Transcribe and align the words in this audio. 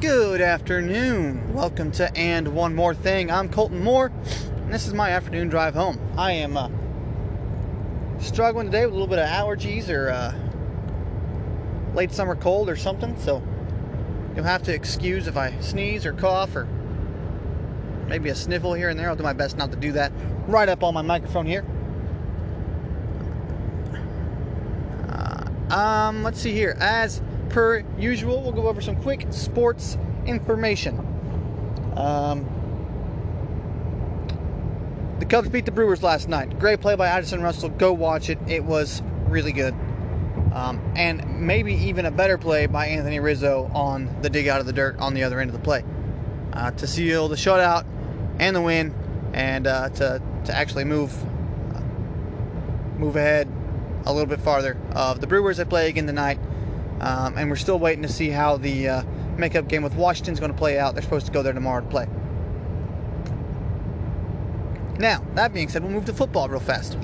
Good 0.00 0.40
afternoon. 0.40 1.52
Welcome 1.52 1.92
to 1.92 2.16
And 2.16 2.54
One 2.54 2.74
More 2.74 2.94
Thing. 2.94 3.30
I'm 3.30 3.50
Colton 3.50 3.84
Moore, 3.84 4.10
and 4.56 4.72
this 4.72 4.86
is 4.86 4.94
my 4.94 5.10
afternoon 5.10 5.50
drive 5.50 5.74
home. 5.74 6.00
I 6.16 6.32
am 6.32 6.56
uh, 6.56 6.70
struggling 8.18 8.68
today 8.68 8.86
with 8.86 8.94
a 8.94 8.96
little 8.96 9.06
bit 9.06 9.18
of 9.18 9.28
allergies 9.28 9.90
or 9.90 10.08
uh, 10.08 10.34
late 11.94 12.12
summer 12.12 12.34
cold 12.34 12.70
or 12.70 12.76
something, 12.76 13.14
so 13.18 13.42
you'll 14.34 14.46
have 14.46 14.62
to 14.62 14.74
excuse 14.74 15.26
if 15.26 15.36
I 15.36 15.60
sneeze 15.60 16.06
or 16.06 16.14
cough 16.14 16.56
or 16.56 16.66
maybe 18.06 18.30
a 18.30 18.34
sniffle 18.34 18.72
here 18.72 18.88
and 18.88 18.98
there. 18.98 19.10
I'll 19.10 19.16
do 19.16 19.22
my 19.22 19.34
best 19.34 19.58
not 19.58 19.70
to 19.72 19.76
do 19.76 19.92
that 19.92 20.12
right 20.46 20.70
up 20.70 20.82
on 20.82 20.94
my 20.94 21.02
microphone 21.02 21.44
here. 21.44 21.66
Uh, 25.10 25.74
um, 25.74 26.22
let's 26.22 26.40
see 26.40 26.52
here. 26.52 26.74
As 26.80 27.20
per 27.50 27.84
usual, 27.98 28.42
we'll 28.42 28.52
go 28.52 28.68
over 28.68 28.80
some 28.80 28.96
quick 28.96 29.26
sports 29.30 29.98
information. 30.26 30.98
Um, 31.96 32.46
the 35.18 35.26
Cubs 35.26 35.48
beat 35.48 35.66
the 35.66 35.72
Brewers 35.72 36.02
last 36.02 36.28
night. 36.28 36.58
Great 36.58 36.80
play 36.80 36.94
by 36.94 37.08
Addison 37.08 37.42
Russell. 37.42 37.68
Go 37.68 37.92
watch 37.92 38.30
it. 38.30 38.38
It 38.46 38.64
was 38.64 39.02
really 39.26 39.52
good. 39.52 39.74
Um, 40.52 40.80
and 40.96 41.46
maybe 41.46 41.74
even 41.74 42.06
a 42.06 42.10
better 42.10 42.38
play 42.38 42.66
by 42.66 42.86
Anthony 42.86 43.20
Rizzo 43.20 43.70
on 43.74 44.22
the 44.22 44.30
dig 44.30 44.48
out 44.48 44.60
of 44.60 44.66
the 44.66 44.72
dirt 44.72 44.98
on 44.98 45.14
the 45.14 45.22
other 45.22 45.38
end 45.38 45.50
of 45.50 45.54
the 45.54 45.62
play 45.62 45.84
uh, 46.52 46.70
to 46.72 46.86
seal 46.86 47.28
the 47.28 47.36
shutout 47.36 47.84
and 48.38 48.56
the 48.56 48.60
win, 48.60 48.94
and 49.32 49.66
uh, 49.66 49.90
to 49.90 50.22
to 50.46 50.56
actually 50.56 50.84
move 50.84 51.14
move 52.98 53.16
ahead 53.16 53.48
a 54.06 54.12
little 54.12 54.26
bit 54.26 54.40
farther 54.40 54.76
of 54.92 55.20
the 55.20 55.26
Brewers 55.26 55.58
that 55.58 55.68
play 55.68 55.88
again 55.88 56.06
tonight 56.06 56.38
um, 57.00 57.36
and 57.38 57.48
we're 57.48 57.56
still 57.56 57.78
waiting 57.78 58.02
to 58.02 58.08
see 58.08 58.28
how 58.28 58.56
the 58.56 58.88
uh, 58.88 59.02
makeup 59.36 59.68
game 59.68 59.82
with 59.82 59.94
Washington's 59.94 60.38
going 60.38 60.52
to 60.52 60.58
play 60.58 60.78
out. 60.78 60.94
They're 60.94 61.02
supposed 61.02 61.26
to 61.26 61.32
go 61.32 61.42
there 61.42 61.52
tomorrow 61.52 61.80
to 61.80 61.88
play. 61.88 62.06
Now, 64.98 65.24
that 65.34 65.54
being 65.54 65.68
said, 65.68 65.82
we'll 65.82 65.92
move 65.92 66.04
to 66.06 66.12
football 66.12 66.48
real 66.48 66.60
fast. 66.60 66.98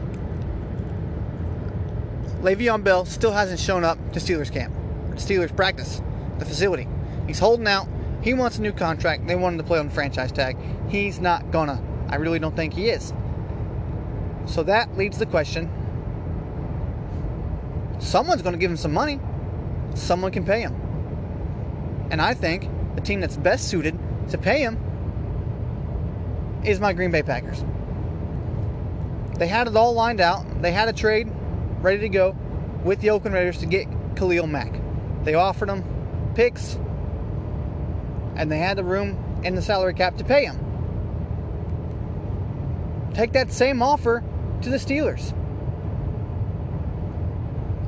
Le'Veon 2.43 2.85
Bell 2.85 3.07
still 3.07 3.33
hasn't 3.33 3.59
shown 3.59 3.85
up 3.85 3.99
to 4.13 4.21
Steelers 4.21 4.53
camp, 4.53 4.75
Steelers 5.15 5.55
practice, 5.57 6.03
the 6.39 6.45
facility. 6.45 6.87
He's 7.27 7.39
holding 7.39 7.67
out. 7.67 7.89
He 8.23 8.35
wants 8.35 8.59
a 8.59 8.63
new 8.63 8.73
contract. 8.73 9.27
They 9.27 9.35
want 9.35 9.55
him 9.55 9.59
to 9.59 9.65
play 9.65 9.79
on 9.79 9.89
the 9.89 9.95
franchise 9.95 10.31
tag. 10.31 10.59
He's 10.89 11.21
not 11.21 11.51
gonna. 11.51 11.83
I 12.09 12.17
really 12.17 12.39
don't 12.39 12.55
think 12.55 12.75
he 12.75 12.91
is. 12.91 13.15
So 14.45 14.63
that 14.65 14.97
leads 14.97 15.19
the 15.19 15.27
question 15.27 15.71
someone's 17.99 18.43
going 18.43 18.53
to 18.53 18.59
give 18.59 18.71
him 18.71 18.77
some 18.77 18.93
money 18.93 19.19
someone 19.97 20.31
can 20.31 20.45
pay 20.45 20.61
him. 20.61 20.75
And 22.11 22.21
I 22.21 22.35
think 22.35 22.69
the 22.95 23.01
team 23.01 23.21
that's 23.21 23.37
best 23.37 23.69
suited 23.69 23.99
to 24.31 24.39
pay 24.39 24.61
him 24.61 24.79
is 26.65 26.81
my 26.81 26.93
Green 26.93 27.11
Bay 27.11 27.23
Packers. 27.23 27.65
They 29.39 29.47
had 29.47 29.67
it 29.67 29.77
all 29.77 29.93
lined 29.93 30.21
out. 30.21 30.63
They 30.63 30.73
had 30.73 30.89
a 30.89 30.93
trade 30.93 31.31
ready 31.81 32.01
to 32.01 32.09
go 32.09 32.37
with 32.85 33.01
the 33.01 33.11
Oakland 33.11 33.35
Raiders 33.35 33.59
to 33.59 33.67
get 33.67 33.87
Khalil 34.17 34.47
Mack. 34.47 34.73
They 35.25 35.35
offered 35.35 35.69
him 35.69 35.85
picks, 36.35 36.77
and 38.37 38.51
they 38.51 38.59
had 38.59 38.79
the 38.79 38.85
room 38.85 39.41
in 39.45 39.55
the 39.55 39.63
salary 39.63 39.95
cap 39.95 40.17
to 40.17 40.25
pay 40.25 40.45
him. 40.45 40.59
Take 43.15 43.33
that 43.33 43.53
same 43.53 43.83
offer 43.83 44.23
to 44.63 44.71
the 44.71 44.77
Steelers. 44.77 45.35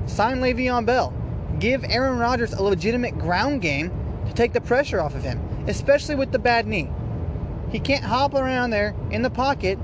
Sign 0.08 0.40
Le'Veon 0.40 0.84
Bell 0.86 1.12
give 1.60 1.84
Aaron 1.84 2.18
Rodgers 2.18 2.52
a 2.52 2.62
legitimate 2.62 3.18
ground 3.18 3.62
game 3.62 3.90
to 4.26 4.32
take 4.34 4.52
the 4.52 4.60
pressure 4.60 5.00
off 5.00 5.14
of 5.14 5.22
him, 5.22 5.40
especially 5.66 6.14
with 6.14 6.32
the 6.32 6.38
bad 6.38 6.66
knee. 6.66 6.90
He 7.70 7.80
can't 7.80 8.04
hop 8.04 8.34
around 8.34 8.70
there 8.70 8.94
in 9.10 9.22
the 9.22 9.30
pocket 9.30 9.78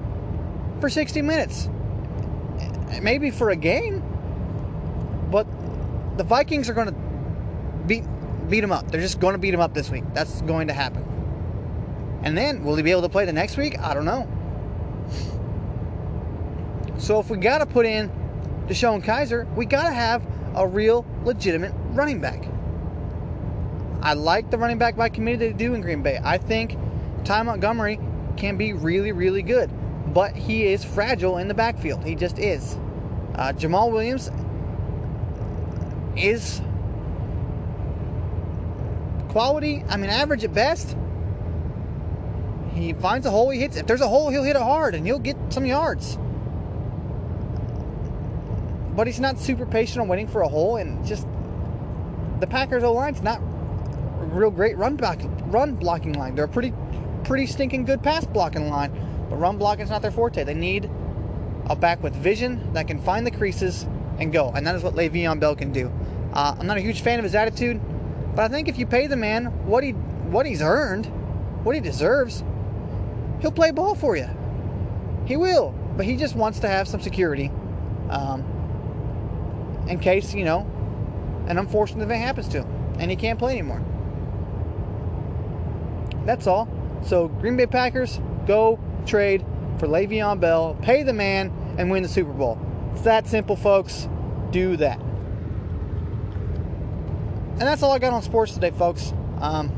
for 0.80 0.88
60 0.88 1.22
minutes. 1.22 1.68
Maybe 3.02 3.30
for 3.30 3.50
a 3.50 3.56
game, 3.56 4.02
but 5.30 5.46
the 6.16 6.24
Vikings 6.24 6.68
are 6.68 6.74
going 6.74 6.88
to 6.88 6.94
beat 7.86 8.04
beat 8.48 8.62
him 8.62 8.72
up. 8.72 8.90
They're 8.90 9.00
just 9.00 9.20
going 9.20 9.32
to 9.32 9.38
beat 9.38 9.54
him 9.54 9.60
up 9.60 9.74
this 9.74 9.90
week. 9.90 10.04
That's 10.12 10.42
going 10.42 10.68
to 10.68 10.74
happen. 10.74 11.02
And 12.22 12.36
then 12.36 12.62
will 12.62 12.76
he 12.76 12.82
be 12.82 12.90
able 12.90 13.02
to 13.02 13.08
play 13.08 13.24
the 13.24 13.32
next 13.32 13.56
week? 13.56 13.78
I 13.78 13.94
don't 13.94 14.04
know. 14.04 14.28
So 16.98 17.18
if 17.18 17.30
we 17.30 17.38
got 17.38 17.58
to 17.58 17.66
put 17.66 17.86
in 17.86 18.10
DeShone 18.66 19.02
Kizer, 19.04 19.52
we 19.54 19.66
got 19.66 19.84
to 19.84 19.92
have 19.92 20.22
a 20.54 20.66
real 20.66 21.04
legitimate 21.25 21.72
running 21.92 22.20
back. 22.20 22.44
I 24.03 24.15
like 24.15 24.50
the 24.50 24.59
running 24.59 24.78
back 24.78 24.97
by 24.97 25.09
committee 25.09 25.37
they 25.37 25.53
do 25.53 25.75
in 25.75 25.81
Green 25.81 26.03
Bay. 26.03 26.20
I 26.22 26.38
think 26.38 26.76
Ty 27.25 27.42
Montgomery 27.42 27.98
can 28.37 28.56
be 28.56 28.72
really, 28.72 29.12
really 29.12 29.43
good, 29.43 29.70
but 30.12 30.37
he 30.37 30.66
is 30.66 30.84
fragile 30.84 31.38
in 31.38 31.48
the 31.48 31.54
backfield. 31.54 32.04
He 32.04 32.14
just 32.14 32.38
is. 32.38 32.76
Uh, 33.34 33.53
Jamaal 33.53 33.91
Williams 33.91 34.31
is 36.16 36.60
quality, 39.31 39.82
I 39.88 39.97
mean, 39.97 40.10
average 40.10 40.44
at 40.44 40.53
best. 40.53 40.97
He 42.75 42.93
finds 42.93 43.26
a 43.26 43.31
hole, 43.31 43.50
he 43.50 43.60
hits. 43.60 43.76
If 43.76 43.87
there's 43.87 44.00
a 44.00 44.09
hole, 44.09 44.31
he'll 44.31 44.44
hit 44.44 44.56
it 44.56 44.62
hard 44.62 44.94
and 44.94 45.06
he'll 45.06 45.19
get 45.19 45.37
some 45.48 45.64
yards 45.64 46.19
but 48.94 49.06
he's 49.06 49.21
not 49.21 49.38
super 49.38 49.66
patient 49.66 50.00
on 50.00 50.09
waiting 50.09 50.27
for 50.27 50.43
a 50.43 50.49
hole, 50.49 50.77
and 50.77 51.05
just 51.05 51.27
the 52.41 52.47
Packers 52.47 52.82
O 52.82 52.93
line's 52.93 53.22
not 53.22 53.41
a 53.41 54.25
real 54.27 54.50
great 54.50 54.77
run 54.77 54.97
block, 54.97 55.21
run 55.47 55.75
blocking 55.75 56.12
line. 56.12 56.34
They're 56.34 56.44
a 56.44 56.49
pretty 56.49 56.72
pretty 57.25 57.47
stinking 57.47 57.84
good 57.84 58.03
pass 58.03 58.25
blocking 58.27 58.69
line, 58.69 58.93
but 59.31 59.37
run 59.37 59.56
blocking 59.56 59.84
is 59.84 59.91
not 59.91 60.03
their 60.03 60.10
forte. 60.10 60.44
They 60.44 60.55
need 60.55 60.91
a 61.66 61.77
back 61.77 62.03
with 62.03 62.15
vision 62.15 62.72
that 62.75 62.87
can 62.87 63.00
find 63.00 63.27
the 63.27 63.31
creases 63.31 63.87
and 64.19 64.32
go, 64.32 64.50
and 64.55 64.66
that 64.66 64.75
is 64.75 64.82
what 64.82 64.94
Le'Veon 64.94 65.41
Bell 65.41 65.56
can 65.56 65.72
do. 65.72 65.91
Uh, 66.32 66.55
I'm 66.59 66.66
not 66.66 66.76
a 66.76 66.81
huge 66.81 67.00
fan 67.00 67.19
of 67.19 67.25
his 67.25 67.34
attitude, 67.34 67.81
but 68.34 68.44
I 68.44 68.49
think 68.49 68.69
if 68.69 68.78
you 68.78 68.87
pay 68.87 69.06
the 69.06 69.16
man 69.16 69.47
what 69.66 69.82
he 69.82 69.91
what 69.93 70.47
he's 70.47 70.62
earned, 70.62 71.06
what 71.65 71.75
he 71.75 71.81
deserves, 71.81 72.44
he'll 73.41 73.53
play 73.53 73.71
ball 73.71 73.94
for 73.94 74.16
you. 74.16 74.28
He 75.26 75.37
will, 75.37 75.75
but 75.97 76.05
he 76.05 76.16
just 76.16 76.37
wants 76.37 76.61
to 76.61 76.69
have 76.69 76.87
some 76.87 77.00
security. 77.00 77.50
Um, 78.11 78.44
in 79.88 79.98
case, 79.98 80.34
you 80.34 80.44
know, 80.44 80.60
an 81.46 81.58
unfortunate 81.58 82.02
event 82.02 82.22
happens 82.22 82.48
to 82.48 82.62
him 82.62 82.96
and 82.98 83.10
he 83.10 83.16
can't 83.16 83.38
play 83.38 83.52
anymore. 83.52 83.82
That's 86.24 86.46
all. 86.46 86.68
So, 87.04 87.28
Green 87.28 87.56
Bay 87.56 87.66
Packers, 87.66 88.20
go 88.46 88.78
trade 89.04 89.44
for 89.78 89.86
Le'Veon 89.86 90.40
Bell, 90.40 90.76
pay 90.80 91.02
the 91.02 91.12
man, 91.12 91.52
and 91.76 91.90
win 91.90 92.02
the 92.02 92.08
Super 92.08 92.32
Bowl. 92.32 92.58
It's 92.92 93.02
that 93.02 93.26
simple, 93.26 93.56
folks. 93.56 94.08
Do 94.50 94.76
that. 94.78 94.98
And 97.50 97.60
that's 97.60 97.82
all 97.82 97.92
I 97.92 97.98
got 97.98 98.12
on 98.12 98.22
sports 98.22 98.54
today, 98.54 98.70
folks. 98.70 99.12
Um, 99.40 99.70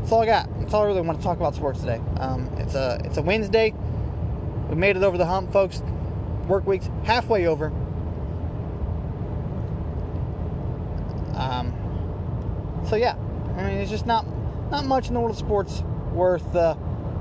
that's 0.00 0.12
all 0.12 0.22
I 0.22 0.26
got. 0.26 0.60
That's 0.60 0.72
all 0.74 0.82
I 0.82 0.86
really 0.86 1.00
want 1.00 1.18
to 1.18 1.24
talk 1.24 1.38
about 1.38 1.54
sports 1.54 1.80
today. 1.80 2.00
Um, 2.18 2.48
it's 2.58 2.74
a 2.74 3.00
it's 3.04 3.16
a 3.16 3.22
Wednesday. 3.22 3.74
We 4.68 4.76
made 4.76 4.96
it 4.96 5.02
over 5.02 5.18
the 5.18 5.26
hump, 5.26 5.52
folks 5.52 5.82
work 6.50 6.66
week's 6.66 6.90
halfway 7.04 7.46
over. 7.46 7.66
Um, 11.36 11.72
so 12.90 12.96
yeah, 12.96 13.14
I 13.56 13.62
mean, 13.62 13.78
it's 13.78 13.90
just 13.90 14.04
not 14.04 14.26
not 14.70 14.84
much 14.84 15.08
in 15.08 15.14
the 15.14 15.20
world 15.20 15.30
of 15.30 15.38
sports 15.38 15.82
worth 16.12 16.54
uh, 16.56 16.74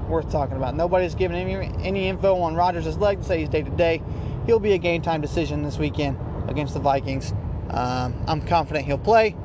worth 0.10 0.32
talking 0.32 0.58
about. 0.58 0.76
Nobody's 0.76 1.14
given 1.14 1.38
any 1.38 1.72
any 1.84 2.08
info 2.08 2.42
on 2.42 2.56
Rodgers' 2.56 2.98
leg 2.98 3.20
to 3.20 3.24
say 3.24 3.40
he's 3.40 3.50
day 3.50 3.62
to 3.62 3.70
day. 3.70 4.02
He'll 4.48 4.60
be 4.60 4.74
a 4.74 4.80
game 4.80 5.04
time 5.04 5.22
decision 5.22 5.62
this 5.62 5.78
weekend 5.78 6.18
against 6.48 6.74
the 6.74 6.80
Vikings. 6.80 7.34
Um, 7.70 8.16
I'm 8.28 8.42
confident 8.42 8.86
he'll 8.86 8.98
play. 8.98 9.36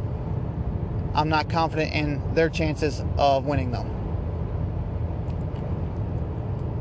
I'm 1.15 1.29
not 1.29 1.51
confident 1.51 1.93
in 1.93 2.35
their 2.35 2.49
chances 2.49 3.05
of 3.19 3.45
winning 3.45 3.71
though. 3.71 3.87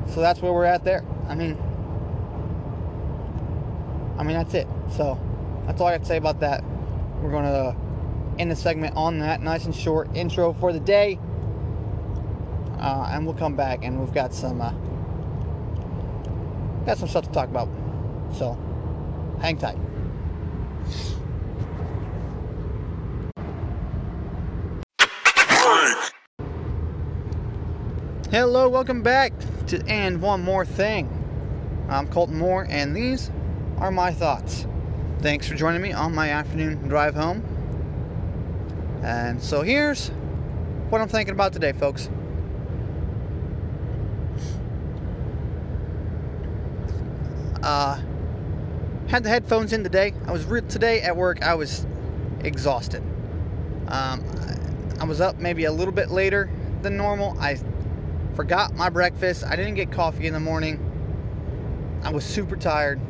So 0.07 0.22
that's 0.22 0.42
where 0.42 0.54
we're 0.54 0.66
at 0.66 0.86
there. 0.86 1.04
I 1.28 1.36
mean, 1.36 1.57
I 4.18 4.24
mean, 4.24 4.38
that's 4.38 4.54
it. 4.54 4.68
So, 4.96 5.19
that's 5.66 5.81
all 5.81 5.88
I 5.88 5.94
got 5.94 6.01
to 6.01 6.06
say 6.06 6.18
about 6.18 6.39
that. 6.42 6.63
We're 7.22 7.31
to 7.44 7.75
end 8.40 8.52
the 8.52 8.56
segment 8.56 8.96
on 8.96 9.20
that 9.20 9.42
nice 9.42 9.66
and 9.66 9.76
short 9.76 10.10
intro 10.16 10.54
for 10.54 10.74
the 10.74 10.80
day. 10.80 11.20
Uh, 12.80 13.10
and 13.12 13.26
we'll 13.26 13.36
come 13.36 13.56
back 13.56 13.84
and 13.84 14.00
we've 14.00 14.14
got 14.14 14.34
some 14.34 14.62
uh, 14.62 14.72
got 16.86 16.98
some 16.98 17.08
stuff 17.08 17.26
to 17.26 17.32
talk 17.32 17.50
about. 17.50 17.70
So, 18.34 18.58
hang 19.40 19.58
tight. 19.58 19.78
Hello, 28.32 28.68
welcome 28.68 29.04
back 29.04 29.32
to 29.68 29.86
And 29.88 30.20
One 30.20 30.42
More 30.42 30.66
Thing. 30.66 31.08
I'm 31.88 32.08
Colton 32.08 32.40
Moore, 32.40 32.66
and 32.68 32.96
these 32.96 33.30
are 33.78 33.92
my 33.92 34.12
thoughts. 34.12 34.66
Thanks 35.20 35.48
for 35.48 35.54
joining 35.54 35.84
me 35.84 35.94
on 35.94 36.16
my 36.16 36.30
afternoon 36.30 36.88
drive 36.88 37.14
home. 37.14 37.53
And 39.04 39.44
so 39.44 39.64
here's 39.64 40.08
what 40.90 41.02
I'm 41.02 41.10
thinking 41.10 41.34
about 41.34 41.52
today, 41.52 41.74
folks. 41.74 42.10
Uh, 47.62 48.00
had 49.08 49.24
the 49.24 49.30
headphones 49.30 49.74
in 49.74 49.84
today. 49.84 50.14
I 50.26 50.32
was 50.32 50.46
re- 50.46 50.62
today 50.62 51.02
at 51.02 51.18
work. 51.18 51.44
I 51.44 51.56
was 51.56 51.86
exhausted. 52.42 53.04
Um, 53.90 54.24
I 55.02 55.04
was 55.04 55.20
up 55.20 55.38
maybe 55.38 55.66
a 55.66 55.72
little 55.72 55.94
bit 55.94 56.10
later 56.10 56.50
than 56.82 56.96
normal. 56.96 57.38
I 57.42 57.60
forgot 58.36 58.74
my 58.74 58.90
breakfast. 58.90 59.44
I 59.44 59.58
didn't 59.58 59.76
get 59.76 59.92
coffee 59.92 60.28
in 60.28 60.34
the 60.34 60.40
morning. 60.40 60.80
I 62.04 62.12
was 62.12 62.24
super 62.24 62.56
tired 62.56 63.02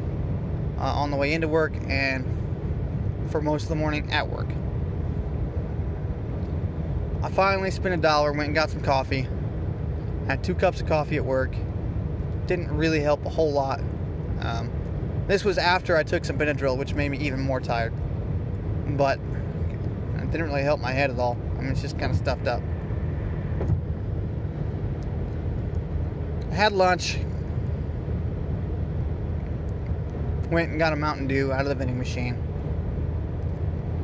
uh, 0.80 0.82
on 0.82 1.12
the 1.12 1.18
way 1.18 1.34
into 1.34 1.48
work 1.48 1.74
and 1.88 2.26
for 3.30 3.42
most 3.42 3.64
of 3.64 3.70
the 3.70 3.76
morning 3.76 4.12
at 4.12 4.28
work. 4.28 4.48
I 7.24 7.32
finally 7.32 7.72
spent 7.72 7.94
a 7.94 7.98
dollar, 7.98 8.34
went 8.34 8.48
and 8.48 8.56
got 8.56 8.70
some 8.70 8.82
coffee. 8.82 9.30
Had 10.28 10.44
two 10.44 10.54
cups 10.54 10.82
of 10.82 10.88
coffee 10.88 11.16
at 11.16 11.24
work. 11.24 11.56
Didn't 12.48 12.70
really 12.70 13.00
help 13.00 13.26
a 13.26 13.30
whole 13.30 13.54
lot. 13.54 13.80
Um, 14.42 14.70
this 15.28 15.46
was 15.46 15.58
after 15.58 15.96
I 15.96 16.04
took 16.04 16.26
some 16.26 16.38
Benadryl, 16.38 16.78
which 16.78 16.94
made 16.94 17.10
me 17.10 17.18
even 17.20 17.40
more 17.40 17.62
tired. 17.62 17.94
But 18.98 19.20
it 20.18 20.32
didn't 20.32 20.48
really 20.48 20.64
help 20.64 20.82
my 20.82 20.92
head 20.92 21.12
at 21.12 21.18
all. 21.18 21.38
I 21.58 21.62
mean, 21.62 21.72
it's 21.72 21.82
just 21.82 21.98
kind 21.98 22.12
of 22.12 22.18
stuffed 22.18 22.46
up. 22.46 22.62
I 26.52 26.56
had 26.56 26.74
lunch. 26.74 27.20
Went 30.52 30.72
and 30.72 30.78
got 30.78 30.92
a 30.92 30.98
Mountain 30.98 31.28
Dew 31.28 31.54
out 31.54 31.62
of 31.62 31.68
the 31.68 31.76
vending 31.76 31.98
machine. 31.98 32.36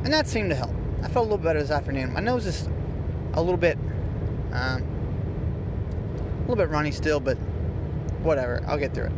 And 0.04 0.12
that 0.12 0.26
seemed 0.26 0.48
to 0.48 0.56
help. 0.56 0.74
I 1.02 1.08
felt 1.08 1.26
a 1.26 1.28
little 1.30 1.38
better 1.38 1.60
this 1.60 1.70
afternoon. 1.70 2.14
My 2.14 2.20
nose 2.20 2.46
is 2.46 2.66
a 3.34 3.40
little 3.40 3.56
bit, 3.56 3.78
um, 4.52 4.82
a 4.82 6.40
little 6.40 6.56
bit 6.56 6.68
runny 6.68 6.90
still, 6.90 7.20
but 7.20 7.36
whatever. 8.22 8.62
I'll 8.66 8.78
get 8.78 8.94
through 8.94 9.06
it. 9.06 9.12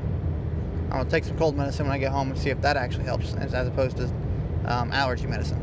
I'll 0.90 1.06
take 1.06 1.24
some 1.24 1.38
cold 1.38 1.56
medicine 1.56 1.86
when 1.86 1.94
I 1.94 1.98
get 1.98 2.12
home 2.12 2.30
and 2.30 2.38
see 2.38 2.50
if 2.50 2.60
that 2.60 2.76
actually 2.76 3.04
helps, 3.04 3.34
as, 3.34 3.54
as 3.54 3.66
opposed 3.66 3.96
to 3.96 4.04
um, 4.66 4.92
allergy 4.92 5.26
medicine. 5.26 5.58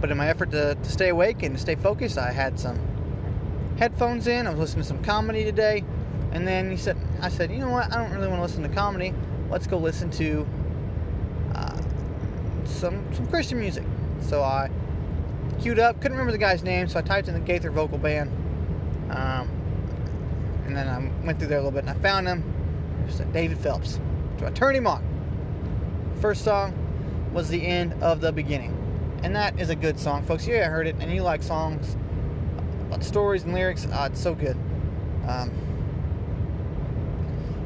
But 0.00 0.10
in 0.10 0.16
my 0.16 0.28
effort 0.28 0.50
to, 0.52 0.74
to 0.74 0.90
stay 0.90 1.08
awake 1.08 1.42
and 1.42 1.54
to 1.54 1.60
stay 1.60 1.74
focused, 1.74 2.18
I 2.18 2.32
had 2.32 2.58
some 2.58 2.78
headphones 3.78 4.26
in. 4.26 4.46
I 4.46 4.50
was 4.50 4.58
listening 4.58 4.82
to 4.82 4.88
some 4.88 5.02
comedy 5.02 5.44
today, 5.44 5.84
and 6.32 6.46
then 6.46 6.70
he 6.70 6.76
said, 6.76 6.96
"I 7.20 7.28
said, 7.28 7.50
you 7.50 7.58
know 7.58 7.70
what? 7.70 7.92
I 7.92 7.96
don't 8.02 8.12
really 8.12 8.28
want 8.28 8.38
to 8.38 8.42
listen 8.42 8.62
to 8.62 8.68
comedy. 8.68 9.12
Let's 9.50 9.66
go 9.66 9.78
listen 9.78 10.10
to 10.12 10.46
uh, 11.54 11.80
some 12.64 13.04
some 13.12 13.26
Christian 13.26 13.58
music." 13.58 13.84
So 14.20 14.42
I 14.42 14.70
queued 15.60 15.78
up. 15.78 16.00
Couldn't 16.00 16.16
remember 16.16 16.32
the 16.32 16.38
guy's 16.38 16.62
name, 16.62 16.88
so 16.88 16.98
I 16.98 17.02
typed 17.02 17.28
in 17.28 17.34
the 17.34 17.40
Gaither 17.40 17.70
Vocal 17.70 17.98
Band. 17.98 18.30
Um, 19.10 19.50
and 20.66 20.76
then 20.76 20.88
I 20.88 21.26
went 21.26 21.38
through 21.38 21.48
there 21.48 21.58
a 21.58 21.62
little 21.62 21.72
bit 21.72 21.88
and 21.88 21.90
I 21.90 22.00
found 22.02 22.28
him. 22.28 22.44
It 23.08 23.32
David 23.32 23.58
Phelps. 23.58 23.98
So 24.38 24.46
I 24.46 24.50
turned 24.50 24.76
him 24.76 24.86
on. 24.86 25.02
First 26.20 26.44
song 26.44 26.74
was 27.32 27.48
the 27.48 27.66
end 27.66 27.94
of 28.02 28.20
the 28.20 28.32
beginning. 28.32 28.74
And 29.22 29.34
that 29.34 29.58
is 29.58 29.70
a 29.70 29.76
good 29.76 29.98
song, 29.98 30.24
folks. 30.24 30.46
Yeah, 30.46 30.66
I 30.66 30.68
heard 30.68 30.86
it 30.86 30.96
and 31.00 31.12
you 31.12 31.22
like 31.22 31.42
songs 31.42 31.96
about 32.86 33.02
stories 33.02 33.44
and 33.44 33.54
lyrics. 33.54 33.86
Oh, 33.92 34.04
it's 34.04 34.20
so 34.20 34.34
good. 34.34 34.56
Um, 35.26 35.50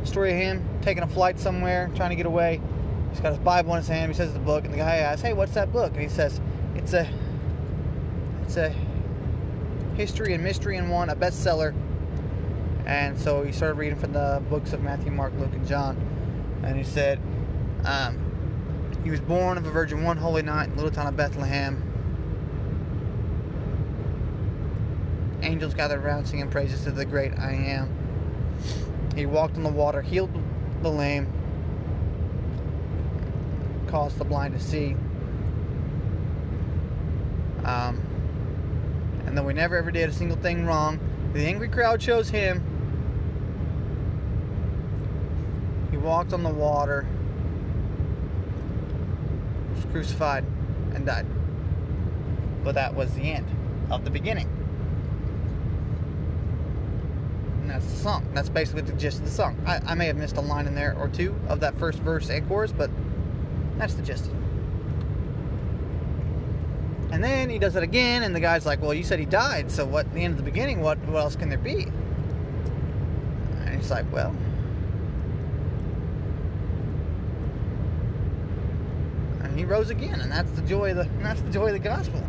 story 0.05 0.33
of 0.33 0.39
him 0.39 0.69
taking 0.83 1.03
a 1.03 1.09
flight 1.09 1.39
somewhere, 1.39 1.91
trying 1.95 2.11
to 2.11 2.17
get 2.17 2.27
away. 2.27 2.61
He's 3.13 3.21
got 3.21 3.31
his 3.31 3.39
Bible 3.39 3.73
in 3.75 3.79
his 3.79 3.89
hand. 3.89 4.11
He 4.11 4.17
says 4.17 4.33
the 4.33 4.41
book, 4.41 4.65
and 4.65 4.75
the 4.75 4.79
guy 4.79 4.97
asks, 4.97 5.23
"Hey, 5.23 5.33
what's 5.33 5.55
that 5.55 5.73
book?" 5.73 5.93
And 5.93 6.03
he 6.03 6.09
says, 6.09 6.41
"It's 6.75 6.93
a, 6.93 7.09
it's 8.43 8.57
a 8.57 8.75
history 9.95 10.35
and 10.35 10.43
mystery 10.43 10.77
in 10.77 10.89
one, 10.89 11.11
a 11.11 11.15
bestseller." 11.15 11.75
And 12.87 13.19
so 13.19 13.45
he 13.45 13.53
started 13.53 13.75
reading 13.75 13.99
from 13.99 14.13
the 14.13 14.43
books 14.51 14.73
of 14.73 14.83
Matthew, 14.83 15.13
Mark, 15.13 15.33
Luke, 15.39 15.53
and 15.53 15.67
John. 15.67 15.97
And 16.65 16.77
he 16.77 16.83
said, 16.83 17.21
um, 17.85 18.19
he 19.05 19.11
was 19.11 19.21
born 19.21 19.59
of 19.59 19.67
a 19.67 19.71
virgin 19.71 20.03
one 20.03 20.17
holy 20.17 20.43
night 20.43 20.65
in 20.65 20.71
the 20.71 20.77
little 20.77 20.91
town 20.91 21.07
of 21.07 21.17
Bethlehem. 21.17 21.83
Angels 25.43 25.75
gathered 25.75 26.05
around 26.05 26.27
singing 26.27 26.51
praises 26.51 26.85
to 26.85 26.93
the 26.93 27.05
great 27.05 27.33
I 27.39 27.53
am. 27.53 27.89
He 29.17 29.27
walked 29.27 29.57
on 29.57 29.65
the 29.65 29.71
water, 29.71 30.03
healed 30.03 30.31
the 30.83 30.91
lame, 30.91 31.27
caused 33.93 34.17
the 34.17 34.25
blind 34.25 34.55
to 34.55 34.61
see. 34.61 34.97
Um, 37.63 38.01
and 39.27 39.37
though 39.37 39.43
we 39.43 39.53
never 39.53 39.77
ever 39.77 39.91
did 39.91 40.09
a 40.09 40.13
single 40.13 40.39
thing 40.39 40.65
wrong, 40.65 40.99
the 41.35 41.47
angry 41.47 41.69
crowd 41.69 42.01
chose 42.01 42.31
him. 42.31 42.63
He 45.91 45.99
walked 45.99 46.33
on 46.33 46.43
the 46.43 46.49
water, 46.49 47.07
was 49.77 49.85
crucified, 49.93 50.47
and 50.95 51.05
died. 51.05 51.27
But 52.65 52.75
that 52.77 52.95
was 52.95 53.13
the 53.13 53.31
end 53.31 53.47
of 53.91 54.05
the 54.05 54.11
beginning. 54.11 54.49
And 57.61 57.69
that's 57.69 57.85
the 57.85 57.97
song. 57.97 58.27
That's 58.33 58.49
basically 58.49 58.83
the 58.83 58.95
gist 58.95 59.19
of 59.19 59.27
the 59.27 59.31
song. 59.31 59.63
I, 59.67 59.83
I 59.85 59.95
may 59.95 60.07
have 60.07 60.17
missed 60.17 60.39
a 60.39 60.41
line 60.41 60.67
in 60.67 60.75
there 60.75 60.97
or 60.97 61.09
two 61.09 61.39
of 61.49 61.61
that 61.61 61.79
first 61.79 61.99
verse 61.99 62.31
and 62.31 62.49
chorus, 62.49 62.73
but 62.73 62.91
that's 63.79 63.95
the 63.95 64.03
gist. 64.03 64.31
And 67.11 67.23
then 67.23 67.51
he 67.51 67.59
does 67.59 67.77
it 67.77 67.83
again, 67.83 68.23
and 68.23 68.35
the 68.35 68.41
guy's 68.41 68.65
like, 68.65 68.81
"Well, 68.81 68.95
you 68.95 69.03
said 69.03 69.19
he 69.19 69.27
died, 69.27 69.71
so 69.71 69.85
what? 69.85 70.13
The 70.15 70.25
end 70.25 70.33
of 70.33 70.39
the 70.39 70.45
beginning, 70.51 70.81
what? 70.81 70.99
What 71.01 71.21
else 71.21 71.37
can 71.37 71.51
there 71.51 71.59
be?" 71.59 71.89
And 73.65 73.77
he's 73.77 73.91
like, 73.91 74.11
"Well." 74.11 74.35
And 79.43 79.59
he 79.59 79.67
rose 79.67 79.91
again, 79.91 80.21
and 80.21 80.33
that's 80.33 80.51
the 80.53 80.63
joy 80.63 80.93
of 80.93 80.97
the 80.97 81.09
that's 81.23 81.43
the 81.43 81.51
joy 81.51 81.67
of 81.67 81.75
the 81.75 81.79
gospel. 81.79 82.23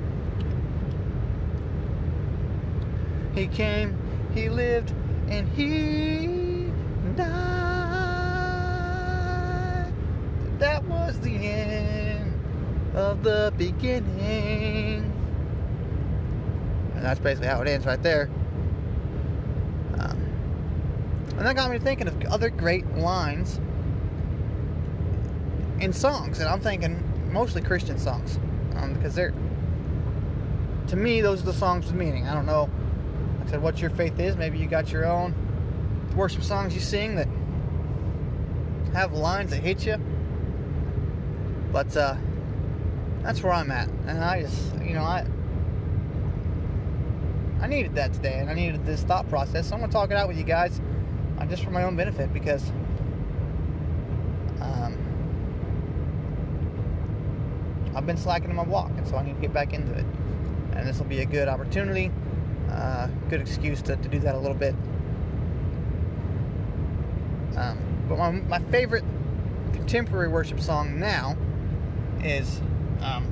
He 3.34 3.48
came, 3.48 3.98
he 4.34 4.50
lived, 4.50 4.92
and 5.30 5.48
he 5.50 6.70
died. 7.16 7.53
Of 13.14 13.24
the 13.24 13.54
beginning. 13.58 15.12
And 16.96 17.06
that's 17.06 17.20
basically 17.20 17.48
how 17.48 17.62
it 17.62 17.68
ends 17.68 17.86
right 17.86 18.02
there. 18.02 18.30
Um, 20.00 20.18
and 21.38 21.40
that 21.40 21.56
got 21.56 21.72
me 21.72 21.78
thinking 21.80 22.08
of 22.08 22.22
other 22.26 22.50
great 22.50 22.88
lines 22.96 23.60
in 25.80 25.94
songs. 25.94 26.40
And 26.40 26.50
I'm 26.50 26.60
thinking 26.60 27.32
mostly 27.32 27.62
Christian 27.62 28.00
songs. 28.00 28.38
Um, 28.76 28.94
because 28.96 29.14
they're, 29.14 29.34
to 30.88 30.96
me, 30.96 31.22
those 31.22 31.44
are 31.44 31.46
the 31.46 31.54
songs 31.54 31.86
with 31.86 31.96
meaning. 31.96 32.28
I 32.28 32.34
don't 32.34 32.48
know, 32.48 32.70
like 33.40 33.48
I 33.48 33.52
said, 33.52 33.62
what 33.62 33.80
your 33.80 33.92
faith 33.92 34.20
is. 34.20 34.36
Maybe 34.36 34.58
you 34.58 34.68
got 34.68 34.92
your 34.92 35.06
own 35.06 35.36
worship 36.16 36.44
songs 36.44 36.74
you 36.74 36.82
sing 36.82 37.16
that 37.16 37.28
have 38.94 39.14
lines 39.14 39.52
that 39.52 39.62
hit 39.62 39.86
you. 39.86 39.98
But, 41.72 41.96
uh, 41.96 42.16
that's 43.24 43.42
where 43.42 43.54
I'm 43.54 43.72
at. 43.72 43.88
And 44.06 44.24
I 44.24 44.42
just, 44.44 44.76
you 44.82 44.94
know, 44.94 45.04
I 45.04 45.26
I 47.62 47.68
needed 47.68 47.96
that 47.96 48.12
today, 48.12 48.40
and 48.40 48.50
I 48.50 48.54
needed 48.54 48.86
this 48.86 49.04
thought 49.04 49.28
process. 49.30 49.70
So 49.70 49.76
I'm 49.76 49.80
gonna 49.80 49.92
talk 49.92 50.12
it 50.12 50.18
out 50.18 50.28
with 50.28 50.38
you 50.38 50.44
guys, 50.44 50.82
uh, 51.40 51.46
just 51.46 51.64
for 51.64 51.72
my 51.72 51.84
own 51.84 51.96
benefit, 51.96 52.34
because 52.34 52.70
um, 54.60 54.98
I've 57.96 58.06
been 58.06 58.18
slacking 58.18 58.50
in 58.50 58.56
my 58.56 58.64
walk, 58.64 58.92
and 58.98 59.08
so 59.08 59.16
I 59.16 59.24
need 59.24 59.36
to 59.36 59.42
get 59.42 59.54
back 59.54 59.74
into 59.74 59.94
it. 59.94 60.06
And 60.74 60.86
this 60.86 60.98
will 60.98 61.06
be 61.06 61.22
a 61.22 61.26
good 61.26 61.48
opportunity, 61.48 62.12
uh, 62.70 63.08
good 63.30 63.40
excuse 63.40 63.82
to, 63.84 63.96
to 63.96 64.10
do 64.10 64.20
that 64.20 64.36
a 64.36 64.40
little 64.40 64.58
bit. 64.58 64.76
Um, 67.56 67.78
but 68.10 68.18
my, 68.18 68.32
my 68.32 68.60
favorite 68.72 69.06
contemporary 69.72 70.28
worship 70.28 70.60
song 70.60 71.00
now 71.00 71.38
is 72.24 72.60
um, 73.04 73.28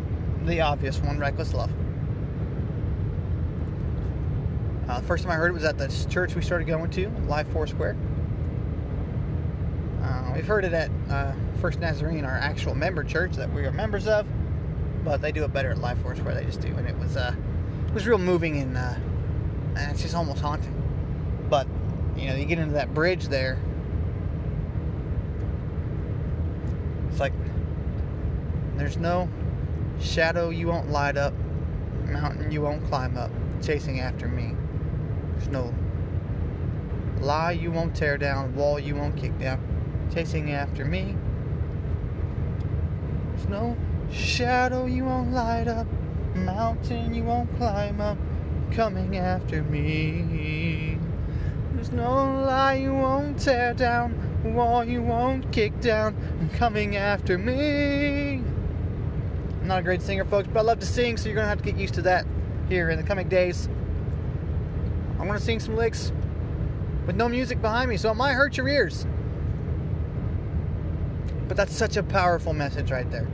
the 0.45 0.61
obvious 0.61 0.99
one, 0.99 1.17
Reckless 1.17 1.53
Love. 1.53 1.71
Uh, 4.87 4.99
first 5.01 5.23
time 5.23 5.31
I 5.31 5.35
heard 5.35 5.51
it 5.51 5.53
was 5.53 5.63
at 5.63 5.77
the 5.77 5.87
church 6.09 6.35
we 6.35 6.41
started 6.41 6.67
going 6.67 6.89
to, 6.91 7.07
Life 7.27 7.47
Foursquare. 7.53 7.95
Uh, 10.03 10.31
we've 10.35 10.45
heard 10.45 10.65
it 10.65 10.73
at 10.73 10.89
uh, 11.09 11.31
First 11.61 11.79
Nazarene, 11.79 12.25
our 12.25 12.37
actual 12.37 12.75
member 12.75 13.03
church 13.03 13.33
that 13.33 13.51
we 13.53 13.63
are 13.65 13.71
members 13.71 14.07
of, 14.07 14.27
but 15.05 15.21
they 15.21 15.31
do 15.31 15.43
it 15.43 15.53
better 15.53 15.71
at 15.71 15.77
Life 15.77 16.01
Foursquare. 16.01 16.33
They 16.33 16.43
just 16.43 16.59
do, 16.59 16.67
and 16.69 16.87
it 16.87 16.97
was 16.97 17.15
uh, 17.15 17.33
it 17.87 17.93
was 17.93 18.05
real 18.07 18.17
moving 18.17 18.57
and, 18.57 18.77
uh, 18.77 18.95
and 19.77 19.91
it's 19.91 20.01
just 20.01 20.15
almost 20.15 20.41
haunting. 20.41 20.75
But 21.49 21.67
you 22.17 22.27
know, 22.27 22.35
you 22.35 22.45
get 22.45 22.59
into 22.59 22.73
that 22.73 22.93
bridge 22.93 23.27
there, 23.27 23.57
it's 27.09 27.19
like 27.19 27.33
there's 28.75 28.97
no 28.97 29.29
shadow 30.01 30.49
you 30.49 30.67
won't 30.67 30.89
light 30.89 31.15
up, 31.17 31.33
mountain 32.07 32.51
you 32.51 32.61
won't 32.61 32.83
climb 32.85 33.17
up, 33.17 33.31
chasing 33.61 33.99
after 33.99 34.27
me. 34.27 34.55
There's 35.33 35.49
no 35.49 35.73
lie 37.19 37.51
you 37.51 37.71
won't 37.71 37.95
tear 37.95 38.17
down, 38.17 38.55
wall 38.55 38.79
you 38.79 38.95
won't 38.95 39.15
kick 39.15 39.37
down, 39.37 39.59
chasing 40.13 40.51
after 40.51 40.83
me. 40.85 41.15
There's 43.29 43.47
no 43.47 43.77
shadow 44.11 44.85
you 44.85 45.05
won't 45.05 45.31
light 45.31 45.67
up, 45.67 45.87
mountain 46.35 47.13
you 47.13 47.23
won't 47.23 47.55
climb 47.57 48.01
up, 48.01 48.17
coming 48.71 49.17
after 49.17 49.63
me. 49.63 50.97
There's 51.73 51.91
no 51.91 52.43
lie 52.43 52.75
you 52.75 52.93
won't 52.93 53.39
tear 53.39 53.73
down, 53.73 54.53
wall 54.53 54.83
you 54.83 55.01
won't 55.01 55.51
kick 55.51 55.79
down, 55.79 56.15
coming 56.53 56.95
after 56.95 57.37
me. 57.37 58.30
Not 59.71 59.79
a 59.79 59.83
great 59.83 60.01
singer, 60.01 60.25
folks, 60.25 60.49
but 60.51 60.59
I 60.59 60.63
love 60.63 60.79
to 60.79 60.85
sing, 60.85 61.15
so 61.15 61.29
you're 61.29 61.35
gonna 61.37 61.47
have 61.47 61.59
to 61.59 61.63
get 61.63 61.77
used 61.77 61.93
to 61.93 62.01
that 62.01 62.25
here 62.67 62.89
in 62.89 62.97
the 62.97 63.07
coming 63.07 63.29
days. 63.29 63.69
I'm 65.17 65.27
gonna 65.27 65.39
sing 65.39 65.61
some 65.61 65.77
licks 65.77 66.11
with 67.07 67.15
no 67.15 67.29
music 67.29 67.61
behind 67.61 67.89
me, 67.89 67.95
so 67.95 68.11
it 68.11 68.15
might 68.15 68.33
hurt 68.33 68.57
your 68.57 68.67
ears. 68.67 69.05
But 71.47 71.55
that's 71.55 71.73
such 71.73 71.95
a 71.95 72.03
powerful 72.03 72.51
message 72.51 72.91
right 72.91 73.09
there. 73.09 73.29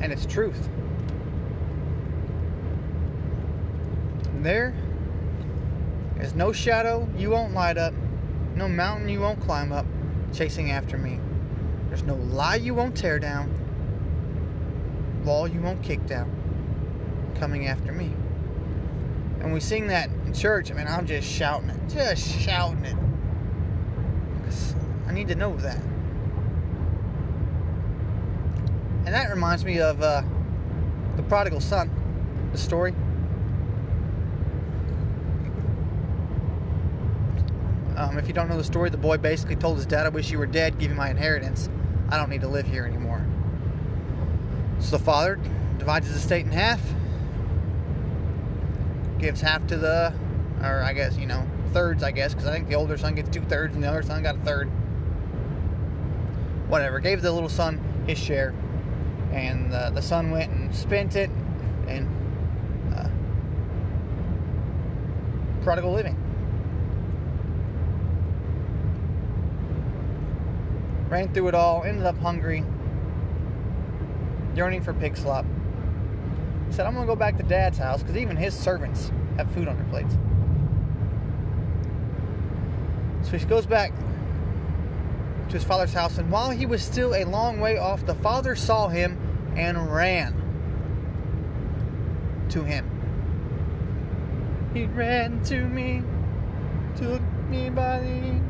And 0.00 0.14
it's 0.14 0.24
truth. 0.24 0.70
There 4.40 4.72
is 6.20 6.34
no 6.34 6.52
shadow 6.52 7.06
you 7.18 7.28
won't 7.28 7.52
light 7.52 7.76
up, 7.76 7.92
no 8.54 8.66
mountain 8.66 9.10
you 9.10 9.20
won't 9.20 9.40
climb 9.40 9.72
up, 9.72 9.84
chasing 10.32 10.70
after 10.70 10.96
me. 10.96 11.20
There's 11.88 12.04
no 12.04 12.14
lie 12.14 12.56
you 12.56 12.74
won't 12.74 12.96
tear 12.96 13.18
down, 13.18 13.54
wall 15.24 15.48
you 15.48 15.60
won't 15.60 15.82
kick 15.82 16.04
down, 16.06 16.30
coming 17.38 17.66
after 17.66 17.92
me. 17.92 18.12
And 19.40 19.52
we 19.52 19.60
sing 19.60 19.86
that 19.88 20.10
in 20.26 20.34
church, 20.34 20.70
I 20.70 20.74
mean, 20.74 20.86
I'm 20.88 21.06
just 21.06 21.28
shouting 21.28 21.70
it, 21.70 21.78
just 21.88 22.40
shouting 22.40 22.84
it. 22.84 22.96
I 25.06 25.12
need 25.12 25.28
to 25.28 25.34
know 25.34 25.56
that. 25.56 25.80
And 29.06 29.14
that 29.14 29.30
reminds 29.30 29.64
me 29.64 29.80
of 29.80 30.02
uh, 30.02 30.22
the 31.16 31.22
prodigal 31.22 31.60
son, 31.60 31.90
the 32.52 32.58
story. 32.58 32.94
Um, 37.96 38.18
if 38.18 38.28
you 38.28 38.34
don't 38.34 38.48
know 38.48 38.56
the 38.58 38.62
story, 38.62 38.90
the 38.90 38.98
boy 38.98 39.16
basically 39.16 39.56
told 39.56 39.78
his 39.78 39.86
dad, 39.86 40.04
I 40.04 40.10
wish 40.10 40.30
you 40.30 40.38
were 40.38 40.46
dead, 40.46 40.78
give 40.78 40.90
me 40.90 40.96
my 40.96 41.08
inheritance. 41.10 41.70
I 42.10 42.18
don't 42.18 42.28
need 42.28 42.42
to 42.42 42.48
live 42.48 42.66
here 42.66 42.84
anymore. 42.84 43.07
So 44.80 44.96
the 44.96 45.04
father 45.04 45.38
divides 45.78 46.06
his 46.06 46.16
estate 46.16 46.46
in 46.46 46.52
half, 46.52 46.80
gives 49.18 49.40
half 49.40 49.66
to 49.68 49.76
the, 49.76 50.14
or 50.62 50.82
I 50.82 50.92
guess, 50.92 51.16
you 51.16 51.26
know, 51.26 51.46
thirds, 51.72 52.02
I 52.02 52.10
guess, 52.10 52.32
because 52.32 52.48
I 52.48 52.52
think 52.52 52.68
the 52.68 52.74
older 52.74 52.96
son 52.96 53.14
gets 53.14 53.28
two 53.28 53.42
thirds 53.42 53.74
and 53.74 53.82
the 53.82 53.88
other 53.88 54.02
son 54.02 54.22
got 54.22 54.36
a 54.36 54.40
third. 54.40 54.68
Whatever. 56.68 57.00
Gave 57.00 57.22
the 57.22 57.32
little 57.32 57.48
son 57.48 57.80
his 58.06 58.18
share. 58.18 58.54
And 59.32 59.72
uh, 59.72 59.90
the 59.90 60.02
son 60.02 60.30
went 60.30 60.52
and 60.52 60.74
spent 60.74 61.16
it 61.16 61.30
in 61.86 62.06
uh, 62.94 63.10
prodigal 65.62 65.92
living. 65.92 66.16
Ran 71.08 71.32
through 71.32 71.48
it 71.48 71.54
all, 71.54 71.84
ended 71.84 72.04
up 72.04 72.18
hungry, 72.18 72.64
yearning 74.54 74.82
for 74.82 74.92
pig 74.92 75.16
slop. 75.16 75.44
He 76.66 76.72
said, 76.74 76.86
I'm 76.86 76.94
going 76.94 77.06
to 77.06 77.12
go 77.12 77.16
back 77.16 77.36
to 77.38 77.42
dad's 77.42 77.78
house 77.78 78.02
because 78.02 78.16
even 78.16 78.36
his 78.36 78.54
servants 78.54 79.10
have 79.36 79.50
food 79.52 79.68
on 79.68 79.76
their 79.76 79.86
plates. 79.86 80.16
So 83.22 83.36
he 83.36 83.44
goes 83.44 83.66
back 83.66 83.92
to 85.48 85.52
his 85.52 85.64
father's 85.64 85.92
house, 85.92 86.18
and 86.18 86.30
while 86.30 86.50
he 86.50 86.66
was 86.66 86.82
still 86.82 87.14
a 87.14 87.24
long 87.24 87.60
way 87.60 87.78
off, 87.78 88.04
the 88.04 88.14
father 88.14 88.54
saw 88.54 88.88
him 88.88 89.18
and 89.56 89.92
ran 89.92 90.34
to 92.50 92.64
him. 92.64 92.86
He 94.74 94.84
ran 94.84 95.42
to 95.44 95.64
me, 95.64 96.02
took 96.96 97.22
me 97.48 97.70
by 97.70 98.00
the 98.00 98.40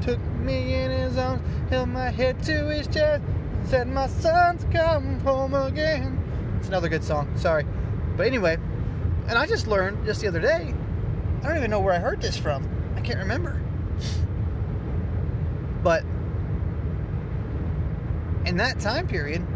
took 0.00 0.20
me 0.38 0.74
in 0.74 0.90
his 0.90 1.18
arms, 1.18 1.42
held 1.68 1.90
my 1.90 2.10
head 2.10 2.42
to 2.44 2.68
his 2.70 2.86
chest, 2.86 3.22
said, 3.66 3.88
My 3.88 4.06
son's 4.06 4.64
come 4.72 5.20
home 5.20 5.54
again. 5.54 6.18
It's 6.58 6.68
another 6.68 6.88
good 6.88 7.04
song, 7.04 7.30
sorry. 7.36 7.64
But 8.16 8.26
anyway, 8.26 8.58
and 9.28 9.38
I 9.38 9.46
just 9.46 9.66
learned 9.66 10.04
just 10.04 10.20
the 10.20 10.28
other 10.28 10.40
day, 10.40 10.74
I 11.42 11.46
don't 11.46 11.56
even 11.56 11.70
know 11.70 11.80
where 11.80 11.94
I 11.94 11.98
heard 11.98 12.20
this 12.20 12.36
from. 12.36 12.68
I 12.96 13.00
can't 13.00 13.18
remember. 13.18 13.62
But 15.82 16.02
in 18.44 18.56
that 18.58 18.80
time 18.80 19.06
period, 19.06 19.46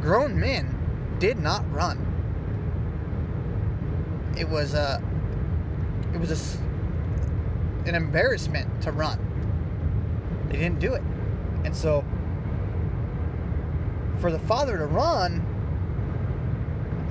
grown 0.00 0.38
men 0.38 1.16
did 1.18 1.38
not 1.38 1.70
run. 1.72 2.06
It 4.36 4.48
was 4.48 4.74
a, 4.74 5.02
it 6.12 6.20
was 6.20 6.30
a, 6.30 7.88
an 7.88 7.94
embarrassment 7.94 8.82
to 8.82 8.92
run. 8.92 9.18
They 10.48 10.58
didn't 10.58 10.80
do 10.80 10.92
it. 10.94 11.02
And 11.64 11.74
so 11.74 12.04
for 14.20 14.30
the 14.30 14.38
father 14.40 14.78
to 14.78 14.86
run, 14.86 15.40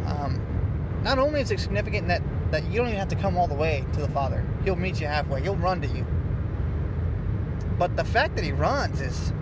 um, 0.05 0.41
not 1.03 1.19
only 1.19 1.41
is 1.41 1.51
it 1.51 1.59
significant 1.59 2.07
that, 2.07 2.21
that 2.51 2.63
you 2.65 2.77
don't 2.77 2.87
even 2.87 2.99
have 2.99 3.09
to 3.09 3.15
come 3.15 3.37
all 3.37 3.47
the 3.47 3.55
way 3.55 3.85
to 3.93 4.01
the 4.01 4.09
father, 4.09 4.45
he'll 4.63 4.75
meet 4.75 5.01
you 5.01 5.07
halfway, 5.07 5.41
he'll 5.41 5.55
run 5.55 5.81
to 5.81 5.87
you. 5.87 6.05
But 7.77 7.95
the 7.95 8.03
fact 8.03 8.35
that 8.35 8.43
he 8.43 8.51
runs 8.51 9.01
is 9.01 9.33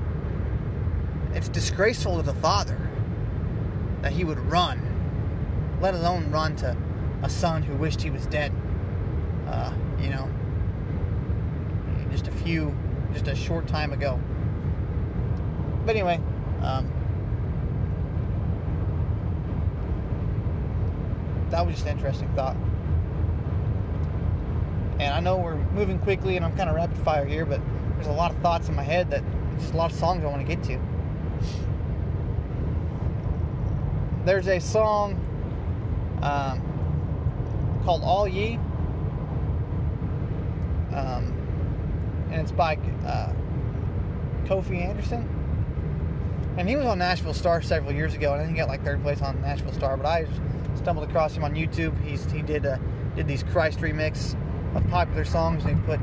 it's 1.33 1.49
disgraceful 1.49 2.17
to 2.17 2.23
the 2.23 2.35
father 2.35 2.77
that 4.01 4.11
he 4.11 4.23
would 4.23 4.39
run, 4.39 4.81
let 5.81 5.93
alone 5.93 6.29
run 6.31 6.55
to 6.57 6.75
a 7.23 7.29
son 7.29 7.63
who 7.63 7.75
wished 7.75 8.01
he 8.01 8.09
was 8.09 8.25
dead. 8.27 8.51
Uh, 9.47 9.73
you 9.99 10.09
know, 10.09 10.29
just 12.11 12.27
a 12.27 12.31
few 12.31 12.75
just 13.13 13.27
a 13.27 13.35
short 13.35 13.67
time 13.67 13.93
ago. 13.93 14.19
But 15.85 15.95
anyway, 15.95 16.19
um, 16.61 16.91
that 21.49 21.65
was 21.65 21.75
just 21.75 21.87
an 21.87 21.97
interesting 21.97 22.29
thought. 22.33 22.55
And 24.99 25.13
I 25.13 25.19
know 25.19 25.37
we're 25.37 25.55
moving 25.71 25.99
quickly 25.99 26.37
and 26.37 26.45
I'm 26.45 26.55
kind 26.57 26.69
of 26.69 26.75
rapid 26.75 26.97
fire 26.99 27.25
here, 27.25 27.45
but 27.45 27.61
there's 27.95 28.07
a 28.07 28.11
lot 28.11 28.31
of 28.31 28.37
thoughts 28.39 28.67
in 28.69 28.75
my 28.75 28.83
head 28.83 29.09
that 29.11 29.23
just 29.59 29.73
a 29.73 29.77
lot 29.77 29.91
of 29.91 29.97
songs 29.97 30.23
I 30.23 30.27
want 30.27 30.45
to 30.45 30.55
get 30.55 30.63
to. 30.65 30.79
There's 34.25 34.47
a 34.47 34.59
song 34.59 35.15
um, 36.21 36.61
called 37.85 38.03
All 38.03 38.27
Ye. 38.27 38.55
Um, 40.91 41.33
and 42.31 42.41
it's 42.41 42.51
by 42.51 42.77
uh, 43.05 43.31
Coffey 44.47 44.81
Anderson. 44.81 45.33
And 46.57 46.67
he 46.67 46.75
was 46.75 46.85
on 46.87 46.97
Nashville 46.97 47.35
Star 47.35 47.61
several 47.61 47.93
years 47.93 48.15
ago, 48.15 48.33
and 48.33 48.41
I 48.41 48.45
think 48.45 48.57
he 48.57 48.59
got 48.59 48.67
like 48.67 48.83
third 48.83 49.03
place 49.03 49.21
on 49.21 49.39
Nashville 49.41 49.73
Star. 49.73 49.95
But 49.95 50.07
I 50.07 50.27
stumbled 50.77 51.07
across 51.07 51.35
him 51.35 51.43
on 51.43 51.53
YouTube. 51.53 51.99
He's 52.03 52.29
he 52.31 52.41
did 52.41 52.65
uh, 52.65 52.77
did 53.15 53.27
these 53.27 53.43
Christ 53.43 53.79
remix 53.79 54.35
of 54.75 54.87
popular 54.89 55.25
songs, 55.25 55.63
and 55.65 55.77
he 55.77 55.85
put 55.85 55.99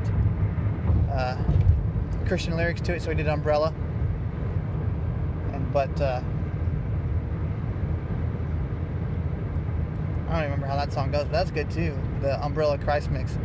uh, 1.11 1.37
Christian 2.27 2.55
lyrics 2.55 2.81
to 2.81 2.95
it. 2.95 3.01
So 3.01 3.09
he 3.09 3.15
did 3.15 3.27
Umbrella, 3.27 3.73
and 5.53 5.71
but 5.73 6.01
uh, 6.01 6.21
I 10.29 10.41
don't 10.41 10.43
remember 10.43 10.67
how 10.67 10.75
that 10.75 10.91
song 10.91 11.11
goes, 11.11 11.23
but 11.23 11.31
that's 11.31 11.51
good 11.51 11.69
too. 11.69 11.97
The 12.21 12.43
Umbrella 12.43 12.77
Christ 12.77 13.11
mix 13.11 13.37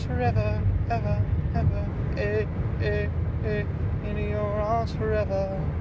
forever, 0.00 0.62
ever, 0.90 1.22
ever, 1.54 1.86
eh, 2.16 2.46
eh, 2.80 3.08
eh, 3.44 3.64
in 4.04 4.16
your 4.30 4.40
arms 4.40 4.92
forever. 4.92 5.71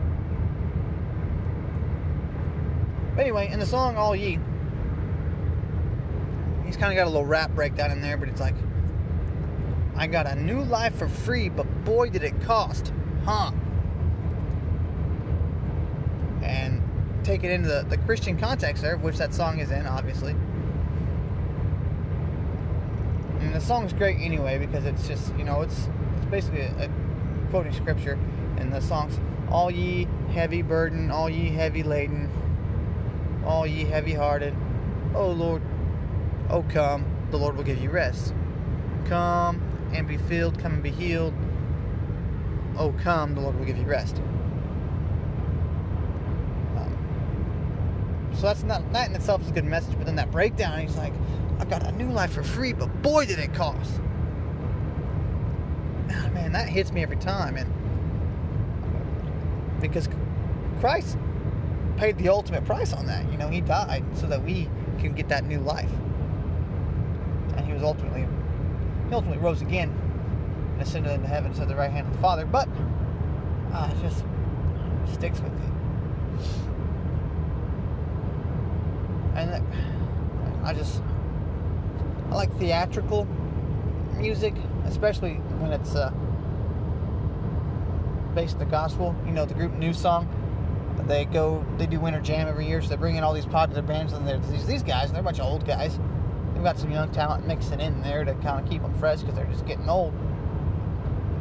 But 3.16 3.22
anyway, 3.22 3.50
in 3.52 3.60
the 3.60 3.66
song 3.66 3.98
All 3.98 4.16
Ye, 4.16 4.40
he's 6.66 6.78
kind 6.78 6.92
of 6.92 6.96
got 6.96 7.06
a 7.08 7.10
little 7.10 7.26
rap 7.26 7.52
breakdown 7.52 7.92
in 7.92 8.02
there, 8.02 8.18
but 8.18 8.30
it's 8.30 8.42
like, 8.42 8.56
I 9.96 10.08
got 10.08 10.26
a 10.26 10.36
new 10.36 10.64
life 10.64 10.96
for 10.96 11.08
free, 11.08 11.50
but 11.50 11.64
boy 11.84 12.10
did 12.10 12.24
it 12.24 12.40
cost, 12.42 12.94
huh? 13.26 13.52
And 16.42 16.82
take 17.24 17.44
it 17.44 17.52
into 17.52 17.68
the, 17.68 17.84
the 17.84 17.98
Christian 17.98 18.38
context 18.38 18.82
there, 18.82 18.98
which 18.98 19.18
that 19.18 19.34
song 19.34 19.60
is 19.60 19.72
in, 19.72 19.86
obviously 19.86 20.36
and 23.42 23.54
the 23.60 23.60
song's 23.60 23.92
great 23.92 24.18
anyway 24.20 24.58
because 24.58 24.86
it's 24.86 25.08
just 25.08 25.36
you 25.36 25.44
know 25.44 25.62
it's 25.62 25.90
it's 26.18 26.26
basically 26.28 26.62
a, 26.62 26.86
a 26.86 26.90
quoting 27.50 27.74
scripture. 27.74 28.18
And 28.58 28.72
the 28.72 28.82
songs, 28.82 29.20
all 29.50 29.72
ye 29.72 30.08
heavy 30.34 30.62
burden, 30.62 31.12
all 31.12 31.30
ye 31.30 31.50
heavy 31.50 31.84
laden, 31.84 32.30
all 33.46 33.66
ye 33.66 33.86
heavy 33.86 34.14
hearted, 34.14 34.56
oh 35.16 35.32
Lord, 35.32 35.62
oh 36.50 36.64
come, 36.70 37.06
the 37.32 37.38
Lord 37.38 37.56
will 37.56 37.64
give 37.64 37.82
you 37.82 37.90
rest. 37.90 38.34
Come 39.06 39.62
and 39.94 40.08
be 40.08 40.18
filled, 40.18 40.60
come 40.60 40.74
and 40.74 40.84
be 40.84 40.92
healed. 40.92 41.34
Oh 42.78 42.94
come, 43.04 43.36
the 43.36 43.42
Lord 43.42 43.58
will 43.58 43.66
give 43.66 43.78
you 43.78 43.86
rest. 43.86 44.18
Um, 46.78 48.32
so 48.34 48.42
that's 48.44 48.64
not 48.64 48.92
that 48.94 49.10
in 49.10 49.16
itself 49.16 49.42
is 49.42 49.50
a 49.50 49.54
good 49.54 49.66
message, 49.66 49.96
but 49.98 50.06
then 50.06 50.16
that 50.16 50.32
breakdown, 50.32 50.80
he's 50.80 50.96
like, 50.96 51.14
I 51.60 51.66
got 51.66 51.84
a 51.86 51.92
new 51.92 52.10
life 52.10 52.34
for 52.34 52.44
free, 52.44 52.74
but 52.74 53.02
boy 53.02 53.26
did 53.26 53.40
it 53.40 53.54
cost. 53.54 54.00
Man, 56.34 56.54
that 56.54 56.68
hits 56.70 56.92
me 56.92 57.04
every 57.04 57.18
time, 57.18 57.58
and 57.58 57.70
because 59.82 60.08
Christ 60.80 61.18
paid 62.02 62.18
the 62.18 62.30
ultimate 62.30 62.66
price 62.66 62.94
on 62.94 63.06
that. 63.06 63.32
You 63.32 63.38
know, 63.38 63.48
He 63.48 63.62
died 63.62 64.04
so 64.16 64.26
that 64.26 64.44
we 64.44 64.68
can 64.98 65.14
get 65.14 65.30
that 65.30 65.46
new 65.46 65.60
life, 65.60 65.92
and 67.56 67.64
He 67.64 67.74
was 67.74 67.84
ultimately 67.84 68.28
He 69.08 69.14
ultimately 69.14 69.38
rose 69.38 69.62
again 69.62 69.96
and 70.74 70.82
ascended 70.82 71.12
into 71.12 71.28
heaven, 71.28 71.54
at 71.62 71.68
the 71.68 71.76
right 71.76 71.92
hand 71.92 72.08
of 72.08 72.14
the 72.14 72.20
Father. 72.20 72.44
But 72.44 72.68
uh, 73.72 73.92
it 73.92 74.02
just 74.02 74.26
sticks 75.14 75.40
with 75.42 75.54
me, 75.54 75.68
and 79.36 79.64
I 80.66 80.74
just 80.74 81.04
I 82.32 82.34
like 82.34 82.52
theatrical 82.58 83.28
music, 84.18 84.56
especially 84.86 85.36
when 85.60 85.72
it's 85.72 85.94
uh, 85.94 86.10
based 88.34 88.54
in 88.54 88.60
the 88.60 88.66
gospel. 88.66 89.16
You 89.28 89.34
know, 89.34 89.46
the 89.46 89.54
group 89.54 89.74
NewSong. 89.74 90.41
They 91.08 91.26
go, 91.26 91.66
they 91.78 91.88
do 91.88 92.00
Winter 92.00 92.22
Jam 92.22 92.48
every 92.48 92.68
year, 92.68 92.82
so 92.82 92.90
they 92.90 92.96
bring 92.96 93.16
in 93.18 93.24
all 93.24 93.34
these 93.34 93.46
popular 93.46 93.82
bands, 93.82 94.14
and 94.14 94.26
there's 94.26 94.66
these, 94.66 94.84
guys, 94.84 95.08
and 95.08 95.16
they're 95.16 95.22
a 95.22 95.24
bunch 95.24 95.40
of 95.40 95.46
old 95.46 95.66
guys. 95.66 96.00
They've 96.54 96.64
got 96.64 96.80
some 96.80 96.92
young 96.92 97.12
talent 97.12 97.46
mixing 97.48 97.82
in 97.82 98.02
there 98.02 98.24
to 98.24 98.34
kind 98.36 98.64
of 98.64 98.70
keep 98.70 98.82
them 98.82 98.94
fresh 98.98 99.20
because 99.20 99.36
they're 99.36 99.46
just 99.46 99.66
getting 99.66 99.90
old. 99.90 100.14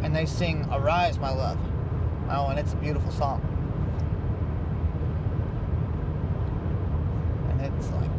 And 0.02 0.16
they 0.16 0.26
sing 0.26 0.66
"Arise, 0.72 1.18
My 1.18 1.30
Love." 1.30 1.58
Oh, 2.30 2.46
and 2.48 2.58
it's 2.58 2.72
a 2.72 2.76
beautiful 2.76 3.12
song. 3.12 3.42
And 7.50 7.60
it's 7.60 7.90
like 7.90 8.10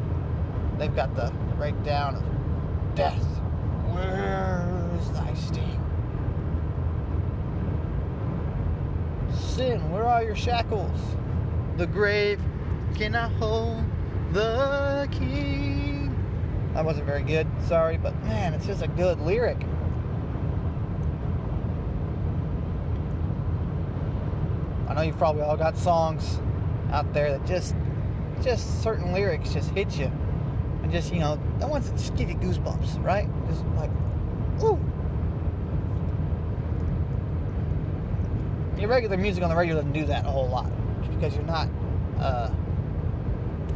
they've 0.77 0.95
got 0.95 1.15
the 1.15 1.33
breakdown 1.55 2.15
of 2.15 2.95
death, 2.95 3.24
where 3.93 4.89
is 5.00 5.12
thy 5.12 5.33
sting? 5.33 5.79
Sin, 9.33 9.89
where 9.91 10.05
are 10.05 10.24
your 10.24 10.36
shackles? 10.36 11.00
The 11.78 11.88
grave 11.88 12.40
cannot 12.96 13.32
hold 13.34 13.84
the 14.34 15.08
king. 15.12 16.16
That 16.74 16.86
wasn't 16.86 17.06
very 17.06 17.24
good, 17.24 17.48
sorry, 17.68 17.98
but 17.98 18.16
man, 18.24 18.54
it's 18.54 18.66
just 18.66 18.82
a 18.82 18.88
good 18.88 19.20
lyric. 19.20 19.58
I 24.88 24.94
know 24.94 25.01
you've 25.01 25.18
probably 25.18 25.42
all 25.42 25.58
got 25.58 25.78
songs 25.78 26.40
out 26.92 27.13
there 27.13 27.32
that 27.32 27.46
just 27.46 27.75
just 28.44 28.84
certain 28.84 29.13
lyrics 29.13 29.54
just 29.54 29.70
hit 29.72 29.98
you 29.98 30.12
and 30.84 30.92
just 30.92 31.13
you 31.13 31.20
know 31.20 31.40
the 31.60 31.68
ones 31.68 31.90
that 31.90 31.98
just 31.98 32.16
give 32.16 32.30
you 32.30 32.36
goosebumps, 32.36 33.04
right? 33.04 33.30
Just 33.48 33.66
like, 33.78 33.90
ooh. 34.63 34.80
Your 38.78 38.90
regular 38.90 39.15
music 39.15 39.43
on 39.43 39.50
the 39.50 39.56
radio 39.56 39.76
doesn't 39.76 39.93
do 39.93 40.06
that 40.06 40.26
a 40.26 40.30
whole 40.30 40.50
lot, 40.50 40.69
because 41.21 41.36
you're 41.36 41.45
not 41.45 41.69
uh, 42.19 42.49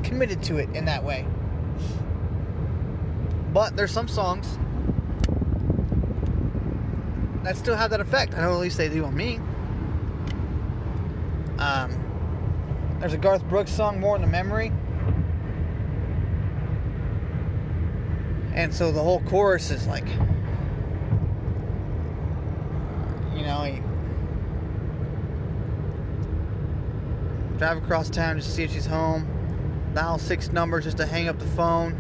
committed 0.04 0.42
to 0.42 0.58
it 0.58 0.68
in 0.76 0.86
that 0.86 1.04
way. 1.04 1.28
But 3.54 3.78
there's 3.78 3.92
some 3.92 4.08
songs 4.08 4.58
that 7.44 7.56
still 7.56 7.76
have 7.76 7.92
that 7.92 8.02
effect. 8.02 8.34
I 8.34 8.42
know 8.42 8.54
at 8.54 8.60
least 8.60 8.78
they 8.78 8.90
do 8.90 9.06
on 9.06 9.16
me. 9.16 9.40
Um, 11.60 12.98
there's 13.00 13.14
a 13.14 13.18
Garth 13.18 13.48
Brooks 13.48 13.72
song, 13.72 14.00
"More 14.00 14.18
Than 14.18 14.28
a 14.28 14.32
Memory." 14.32 14.72
And 18.56 18.74
so 18.74 18.92
the 18.92 19.04
whole 19.04 19.20
chorus 19.22 19.70
is 19.70 19.86
like, 19.86 20.08
you 23.36 23.44
know, 23.44 23.64
he 23.64 23.82
drive 27.66 27.84
across 27.84 28.12
town 28.12 28.38
just 28.38 28.50
to 28.50 28.56
see 28.56 28.64
if 28.64 28.72
she's 28.72 28.86
home. 28.86 29.28
Dial 29.96 30.20
six 30.20 30.52
numbers 30.52 30.84
just 30.84 30.98
to 30.98 31.06
hang 31.08 31.28
up 31.28 31.40
the 31.40 31.48
phone. 31.48 31.94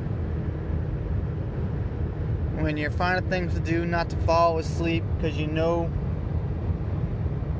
When 2.60 2.78
you're 2.78 2.91
finding 2.91 3.28
things 3.32 3.56
to 3.56 3.60
do, 3.60 3.84
not 3.84 4.08
to 4.12 4.15
fall 4.17 4.60
asleep 4.60 5.04
because 5.17 5.36
you 5.39 5.47
know 5.47 5.91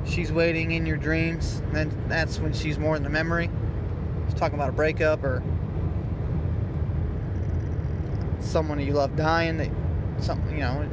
she's 0.06 0.32
waiting 0.32 0.70
in 0.70 0.86
your 0.86 0.98
dreams. 0.98 1.64
Then 1.72 1.92
that's 2.08 2.38
when 2.38 2.54
she's 2.54 2.78
more 2.78 2.96
than 3.00 3.08
a 3.08 3.10
memory. 3.10 3.50
He's 4.26 4.36
talking 4.36 4.54
about 4.54 4.70
a 4.70 4.74
breakup 4.74 5.24
or 5.24 5.42
someone 8.40 8.80
you 8.80 8.94
love 8.94 9.16
dying, 9.16 9.58
that 9.58 9.72
something 10.20 10.54
you 10.54 10.60
know, 10.60 10.88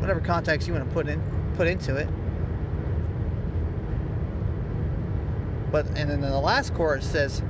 whatever 0.00 0.18
context 0.18 0.66
you 0.66 0.74
want 0.74 0.88
to 0.88 0.92
put 0.92 1.06
in 1.06 1.22
put 1.54 1.68
into 1.68 1.94
it. 1.94 2.08
But 5.70 5.86
and 5.96 6.10
then 6.10 6.20
the 6.20 6.38
last 6.38 6.74
chorus 6.74 7.04
says 7.10 7.42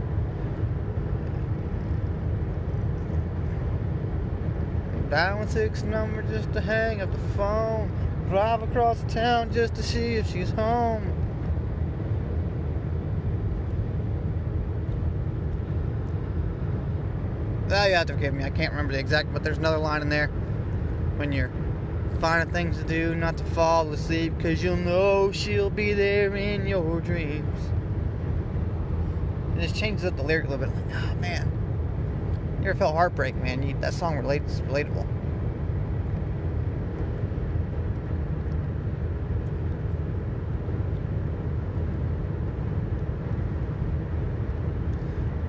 Dialing 5.10 5.48
six 5.48 5.84
number 5.84 6.22
just 6.22 6.52
to 6.52 6.60
hang 6.60 7.00
up 7.00 7.12
the 7.12 7.36
phone. 7.36 7.88
Drive 8.28 8.62
across 8.62 9.00
town 9.12 9.52
just 9.52 9.76
to 9.76 9.82
see 9.82 10.16
if 10.16 10.28
she's 10.28 10.50
home. 10.50 11.12
Oh, 17.70 17.86
you 17.86 17.94
have 17.94 18.06
to 18.06 18.14
forgive 18.14 18.34
me. 18.34 18.42
I 18.42 18.50
can't 18.50 18.72
remember 18.72 18.94
the 18.94 18.98
exact, 18.98 19.32
but 19.32 19.44
there's 19.44 19.58
another 19.58 19.78
line 19.78 20.02
in 20.02 20.08
there. 20.08 20.28
When 21.16 21.30
you're 21.30 21.52
finding 22.20 22.52
things 22.52 22.78
to 22.78 22.84
do, 22.84 23.14
not 23.14 23.36
to 23.38 23.44
fall 23.44 23.92
asleep, 23.92 24.36
because 24.36 24.62
you'll 24.62 24.76
know 24.76 25.30
she'll 25.30 25.70
be 25.70 25.92
there 25.92 26.34
in 26.34 26.66
your 26.66 27.00
dreams. 27.00 27.70
It 29.56 29.62
just 29.62 29.74
changes 29.74 30.04
up 30.04 30.16
the 30.16 30.22
lyric 30.22 30.48
a 30.48 30.50
little 30.50 30.66
bit. 30.66 30.76
Like, 30.76 30.96
oh 30.96 31.14
man, 31.14 32.58
you 32.62 32.68
ever 32.68 32.78
felt 32.78 32.94
heartbreak, 32.94 33.34
man? 33.36 33.62
You, 33.62 33.74
that 33.80 33.94
song 33.94 34.18
relates 34.18 34.60
relatable. 34.60 35.06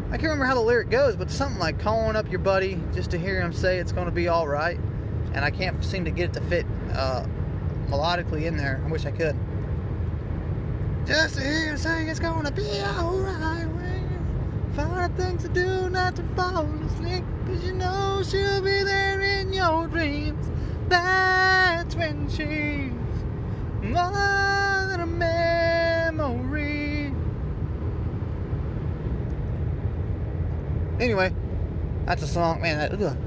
I 0.10 0.12
can't 0.12 0.32
remember 0.32 0.46
how 0.46 0.56
the 0.56 0.62
lyric 0.62 0.90
goes, 0.90 1.18
but 1.18 1.30
something 1.30 1.60
like 1.60 1.78
calling 1.80 2.16
up 2.16 2.30
your 2.30 2.40
buddy 2.40 2.82
just 2.94 3.12
to 3.12 3.20
hear 3.20 3.42
him 3.42 3.52
say 3.52 3.78
it's 3.78 3.92
going 3.92 4.06
to 4.06 4.12
be 4.12 4.30
all 4.30 4.48
right. 4.48 4.80
And 5.34 5.44
I 5.44 5.52
can't 5.52 5.84
seem 5.84 6.06
to 6.06 6.12
get 6.12 6.30
it 6.30 6.34
to 6.34 6.42
fit 6.42 6.66
uh, 6.94 7.26
melodically 7.88 8.46
in 8.46 8.56
there. 8.56 8.82
I 8.86 8.90
wish 8.90 9.06
I 9.06 9.12
could. 9.12 9.36
Just 11.06 11.36
to 11.36 11.42
hear 11.42 11.72
him 11.72 11.78
say 11.78 12.08
it's 12.08 12.22
going 12.22 12.46
to 12.46 12.52
be 12.52 12.80
all 12.80 13.18
right. 13.18 13.68
Find 14.78 15.18
things 15.18 15.42
to 15.42 15.50
do, 15.50 15.90
not 15.90 16.16
to 16.18 16.24
fall 16.36 16.64
asleep. 16.86 17.24
Cause 17.48 17.64
you 17.64 17.74
know 17.74 18.22
she'll 18.24 18.62
be 18.62 18.84
there 18.84 19.20
in 19.20 19.52
your 19.52 19.88
dreams. 19.88 20.52
That's 20.88 21.96
when 21.96 22.30
she's 22.30 22.92
more 23.82 24.86
than 24.88 25.00
a 25.00 25.08
memory. 25.08 27.12
Anyway, 31.00 31.34
that's 32.06 32.22
a 32.22 32.28
song, 32.28 32.62
man. 32.62 32.78
That 32.78 33.02
ugh, 33.02 33.18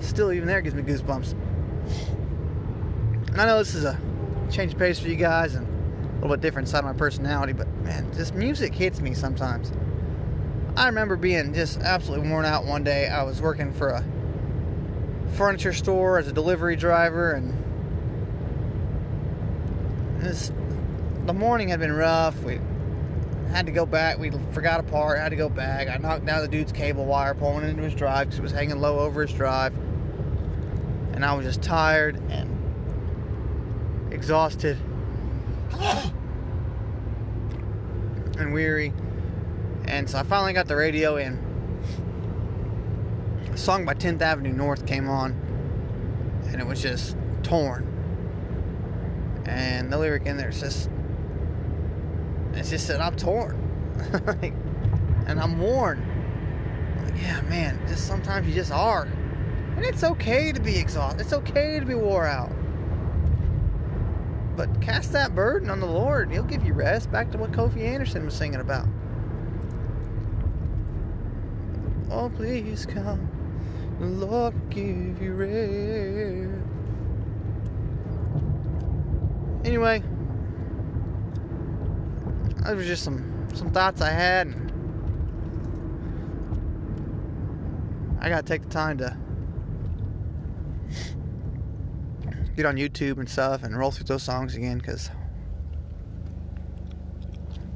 still 0.00 0.32
even 0.32 0.48
there 0.48 0.60
gives 0.60 0.74
me 0.74 0.82
goosebumps. 0.82 1.34
And 3.28 3.40
I 3.40 3.46
know 3.46 3.58
this 3.58 3.76
is 3.76 3.84
a 3.84 3.96
change 4.50 4.72
of 4.72 4.80
pace 4.80 4.98
for 4.98 5.06
you 5.06 5.14
guys 5.14 5.54
and 5.54 5.68
a 5.68 6.14
little 6.14 6.36
bit 6.36 6.40
different 6.40 6.66
side 6.66 6.80
of 6.80 6.86
my 6.86 6.94
personality, 6.94 7.52
but 7.52 7.68
man, 7.84 8.10
this 8.10 8.32
music 8.32 8.74
hits 8.74 9.00
me 9.00 9.14
sometimes. 9.14 9.70
I 10.76 10.86
remember 10.86 11.14
being 11.16 11.54
just 11.54 11.78
absolutely 11.80 12.28
worn 12.28 12.44
out 12.44 12.66
one 12.66 12.82
day. 12.82 13.06
I 13.06 13.22
was 13.22 13.40
working 13.40 13.72
for 13.72 13.90
a 13.90 14.04
furniture 15.36 15.72
store 15.72 16.18
as 16.18 16.26
a 16.26 16.32
delivery 16.32 16.74
driver, 16.74 17.32
and 17.32 17.54
this 20.20 20.50
the 21.26 21.32
morning 21.32 21.68
had 21.68 21.78
been 21.78 21.92
rough. 21.92 22.42
We 22.42 22.58
had 23.52 23.66
to 23.66 23.72
go 23.72 23.86
back. 23.86 24.18
We 24.18 24.32
forgot 24.50 24.80
a 24.80 24.82
part. 24.82 25.20
Had 25.20 25.28
to 25.28 25.36
go 25.36 25.48
back. 25.48 25.86
I 25.88 25.96
knocked 25.98 26.26
down 26.26 26.42
the 26.42 26.48
dude's 26.48 26.72
cable 26.72 27.04
wire, 27.04 27.34
pulling 27.34 27.64
it 27.64 27.68
into 27.68 27.84
his 27.84 27.94
drive 27.94 28.26
because 28.26 28.40
it 28.40 28.42
was 28.42 28.50
hanging 28.50 28.80
low 28.80 28.98
over 28.98 29.22
his 29.22 29.32
drive, 29.32 29.76
and 31.12 31.24
I 31.24 31.34
was 31.34 31.46
just 31.46 31.62
tired 31.62 32.16
and 32.30 32.50
exhausted. 34.12 34.76
and 38.38 38.52
weary. 38.52 38.92
And 39.86 40.08
so 40.08 40.18
I 40.18 40.22
finally 40.22 40.52
got 40.52 40.66
the 40.66 40.76
radio 40.76 41.16
in. 41.16 41.38
a 43.52 43.56
song 43.56 43.84
by 43.84 43.94
10th 43.94 44.20
Avenue 44.20 44.52
North 44.52 44.86
came 44.86 45.08
on 45.08 45.32
and 46.48 46.60
it 46.60 46.66
was 46.66 46.80
just 46.80 47.16
torn. 47.42 47.90
And 49.46 49.92
the 49.92 49.98
lyric 49.98 50.26
in 50.26 50.36
there 50.36 50.48
is 50.48 50.60
just 50.60 50.88
it's 52.52 52.70
just 52.70 52.86
that 52.88 53.00
I'm 53.00 53.16
torn. 53.16 53.56
and 55.26 55.40
I'm 55.40 55.58
worn. 55.58 55.98
Like, 57.04 57.20
yeah, 57.20 57.40
man, 57.42 57.80
just 57.88 58.06
sometimes 58.06 58.46
you 58.46 58.54
just 58.54 58.70
are. 58.70 59.08
And 59.76 59.84
it's 59.84 60.04
okay 60.04 60.52
to 60.52 60.60
be 60.60 60.78
exhausted. 60.78 61.20
It's 61.20 61.32
okay 61.32 61.80
to 61.80 61.84
be 61.84 61.94
wore 61.94 62.26
out. 62.26 62.52
But 64.56 64.80
cast 64.80 65.10
that 65.12 65.34
burden 65.34 65.68
on 65.68 65.80
the 65.80 65.86
Lord. 65.86 66.28
And 66.28 66.32
He'll 66.32 66.44
give 66.44 66.64
you 66.64 66.72
rest. 66.72 67.10
Back 67.10 67.32
to 67.32 67.38
what 67.38 67.52
Coffey 67.52 67.84
Anderson 67.84 68.24
was 68.24 68.34
singing 68.34 68.60
about. 68.60 68.86
Oh, 72.16 72.30
please 72.30 72.86
come. 72.86 73.28
The 73.98 74.06
Lord 74.06 74.54
give 74.70 75.20
you 75.20 75.32
rest. 75.32 76.62
Anyway, 79.64 80.00
those 82.64 82.76
were 82.76 82.84
just 82.84 83.02
some 83.02 83.48
some 83.52 83.72
thoughts 83.72 84.00
I 84.00 84.10
had. 84.10 84.54
I 88.20 88.28
gotta 88.28 88.44
take 88.44 88.62
the 88.62 88.68
time 88.68 88.96
to 88.98 89.16
get 92.54 92.64
on 92.64 92.76
YouTube 92.76 93.18
and 93.18 93.28
stuff 93.28 93.64
and 93.64 93.76
roll 93.76 93.90
through 93.90 94.04
those 94.04 94.22
songs 94.22 94.54
again 94.54 94.78
because 94.78 95.10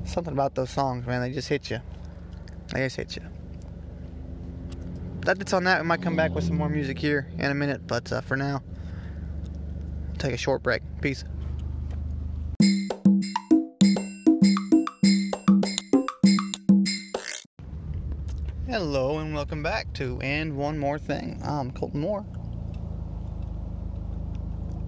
something 0.05 0.33
about 0.33 0.55
those 0.55 0.71
songs, 0.71 1.05
man, 1.07 1.23
they 1.23 1.33
just 1.33 1.49
hit 1.49 1.71
you. 1.73 1.81
They 2.73 2.85
just 2.85 2.95
hit 2.95 3.17
you. 3.17 3.38
That's 5.37 5.53
on 5.53 5.65
that. 5.65 5.83
We 5.83 5.87
might 5.87 6.01
come 6.01 6.17
back 6.17 6.35
with 6.35 6.45
some 6.45 6.57
more 6.57 6.71
music 6.71 6.99
here 6.99 7.31
in 7.37 7.51
a 7.51 7.55
minute, 7.55 7.87
but 7.87 8.11
uh, 8.11 8.23
for 8.23 8.35
now, 8.35 8.63
take 10.17 10.33
a 10.33 10.39
short 10.39 10.63
break. 10.63 10.81
Peace. 11.03 11.23
Hello 18.67 19.19
and 19.19 19.35
welcome 19.35 19.63
back 19.63 19.93
to 19.95 20.19
And 20.23 20.57
One 20.57 20.79
More 20.79 20.99
Thing. 20.99 21.39
I'm 21.45 21.73
Colton 21.73 22.01
Moore. 22.01 22.25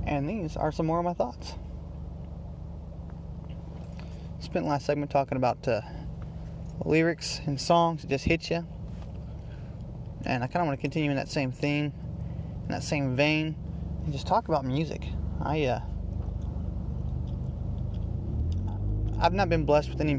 And 0.07 0.26
these 0.26 0.57
are 0.57 0.72
some 0.72 0.87
more 0.87 1.00
of 1.00 1.05
my 1.05 1.12
thoughts. 1.12 1.53
Spent 4.38 4.64
last 4.64 4.87
segment 4.87 5.11
talking 5.11 5.37
about 5.37 5.68
uh, 5.68 5.83
lyrics 6.87 7.42
and 7.44 7.61
songs 7.61 8.00
that 8.00 8.09
just 8.09 8.24
hit 8.24 8.48
you. 8.48 8.66
And 10.26 10.44
I 10.44 10.46
kind 10.46 10.62
of 10.62 10.66
want 10.66 10.78
to 10.78 10.83
continue 10.83 11.11
in 11.11 11.16
that 11.16 11.28
same 11.28 11.50
theme, 11.50 11.92
in 12.64 12.68
that 12.68 12.83
same 12.83 13.16
vein, 13.16 13.56
and 14.04 14.12
just 14.12 14.26
talk 14.26 14.48
about 14.48 14.64
music. 14.64 15.06
I, 15.40 15.64
uh, 15.64 15.80
I've 19.18 19.33
not 19.33 19.48
been 19.48 19.64
blessed 19.64 19.90
with 19.90 20.00
any 20.00 20.14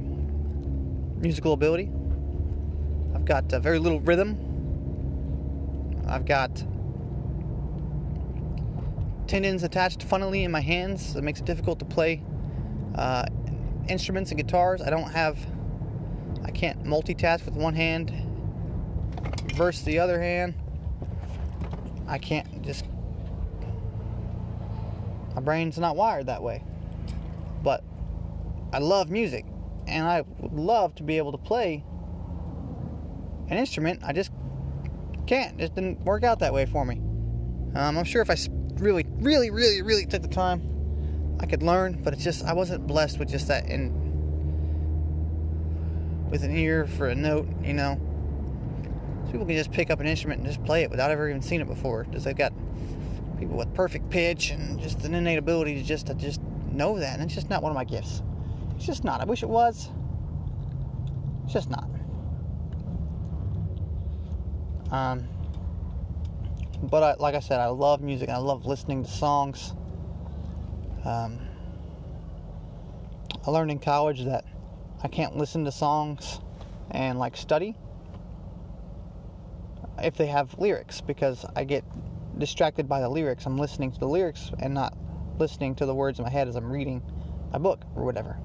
musical 1.18 1.54
ability. 1.54 1.92
I've 3.14 3.26
got 3.26 3.54
uh, 3.54 3.60
very 3.60 3.80
little 3.80 4.00
rhythm. 4.00 4.38
I've 6.08 6.26
got 6.26 6.64
tendons 9.28 9.64
attached 9.64 10.04
funnily 10.04 10.44
in 10.44 10.52
my 10.52 10.60
hands 10.60 11.14
that 11.14 11.22
makes 11.22 11.40
it 11.40 11.46
difficult 11.46 11.80
to 11.80 11.86
play 11.86 12.22
uh, 12.96 13.26
instruments 13.88 14.32
and 14.32 14.38
guitars. 14.38 14.82
I 14.82 14.90
don't 14.90 15.10
have, 15.10 15.40
I 16.44 16.52
can't 16.52 16.84
multitask 16.84 17.46
with 17.46 17.56
one 17.56 17.74
hand 17.74 18.12
versus 19.62 19.84
the 19.84 20.00
other 20.00 20.20
hand. 20.20 20.56
I 22.08 22.18
can't 22.18 22.64
just, 22.64 22.84
my 25.36 25.42
brain's 25.42 25.78
not 25.78 25.96
wired 25.96 26.26
that 26.26 26.42
way. 26.42 26.64
But 27.62 27.84
I 28.74 28.80
love 28.80 29.12
music 29.12 29.46
and 29.86 30.08
I 30.08 30.24
would 30.40 30.54
love 30.54 30.96
to 30.96 31.04
be 31.04 31.18
able 31.20 31.32
to 31.34 31.38
play 31.38 31.84
an 33.50 33.58
instrument. 33.58 34.02
I 34.04 34.14
just 34.14 34.32
can't. 35.28 35.62
It 35.62 35.76
didn't 35.76 36.04
work 36.06 36.24
out 36.24 36.40
that 36.40 36.54
way 36.54 36.66
for 36.66 36.84
me. 36.84 36.96
Um, 37.76 38.00
I'm 38.00 38.04
sure 38.04 38.24
if 38.24 38.32
I 38.32 38.38
really, 38.78 39.06
really, 39.20 39.52
really, 39.52 39.84
really 39.84 40.08
took 40.08 40.24
the 40.24 40.28
time, 40.28 41.38
I 41.40 41.46
could 41.46 41.62
learn, 41.62 42.02
but 42.02 42.14
it's 42.14 42.24
just 42.24 42.44
I 42.46 42.54
wasn't 42.54 42.88
blessed 42.88 43.20
with 43.20 43.30
just 43.30 43.48
that 43.50 43.68
in 43.68 43.92
with 46.32 46.44
an 46.44 46.56
ear 46.56 46.88
for 46.88 47.10
a 47.10 47.16
note, 47.16 47.48
you 47.62 47.74
know. 47.74 48.11
People 49.32 49.46
can 49.46 49.56
just 49.56 49.72
pick 49.72 49.90
up 49.90 50.00
an 50.00 50.08
instrument 50.08 50.40
and 50.40 50.48
just 50.48 50.64
play 50.66 50.84
it 50.84 50.92
without 50.92 51.10
ever 51.10 51.30
even 51.30 51.42
seeing 51.42 51.62
it 51.62 51.68
before. 51.68 52.04
Because 52.04 52.24
they've 52.24 52.36
got 52.36 52.54
people 53.40 53.58
with 53.58 53.74
perfect 53.74 54.10
pitch 54.10 54.52
and 54.52 54.80
just 54.80 55.04
an 55.04 55.14
innate 55.14 55.40
ability 55.40 55.76
to 55.76 55.84
just 55.84 56.08
to 56.08 56.14
just 56.14 56.42
know 56.72 57.00
that, 57.00 57.16
and 57.16 57.24
it's 57.24 57.34
just 57.34 57.50
not 57.50 57.64
one 57.64 57.72
of 57.72 57.76
my 57.76 57.84
gifts. 57.84 58.22
It's 58.76 58.86
just 58.86 59.04
not. 59.04 59.22
I 59.22 59.26
wish 59.26 59.44
it 59.44 59.50
was. 59.50 59.90
It's 61.46 61.54
just 61.54 61.70
not. 61.70 61.88
Um, 64.92 65.28
but 66.84 67.04
I, 67.04 67.14
like 67.16 67.36
I 67.36 67.40
said, 67.40 67.60
I 67.60 67.68
love 67.68 68.02
music. 68.02 68.30
I 68.30 68.38
love 68.38 68.66
listening 68.66 69.04
to 69.04 69.10
songs. 69.10 69.74
Um, 71.06 71.40
I 73.46 73.52
learned 73.52 73.72
in 73.72 73.80
college 73.80 74.24
that 74.26 74.46
I 75.04 75.08
can't 75.08 75.38
listen 75.38 75.66
to 75.66 75.72
songs 75.72 76.40
and 76.92 77.18
like 77.18 77.38
study 77.38 77.76
if 80.04 80.16
they 80.16 80.28
have 80.28 80.58
lyrics 80.60 81.02
because 81.02 81.46
I 81.56 81.64
get 81.64 81.84
distracted 82.38 82.88
by 82.88 83.02
the 83.02 83.10
lyrics. 83.10 83.46
I'm 83.46 83.58
listening 83.58 83.92
to 83.92 84.00
the 84.00 84.08
lyrics 84.08 84.52
and 84.60 84.74
not 84.74 84.98
listening 85.38 85.76
to 85.76 85.86
the 85.86 85.94
words 85.94 86.20
in 86.20 86.24
my 86.24 86.32
head 86.32 86.48
as 86.48 86.56
I'm 86.56 86.72
reading 86.72 87.02
my 87.52 87.60
book 87.60 87.84
or 87.96 88.04
whatever. 88.04 88.38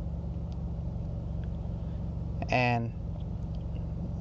And 2.49 2.93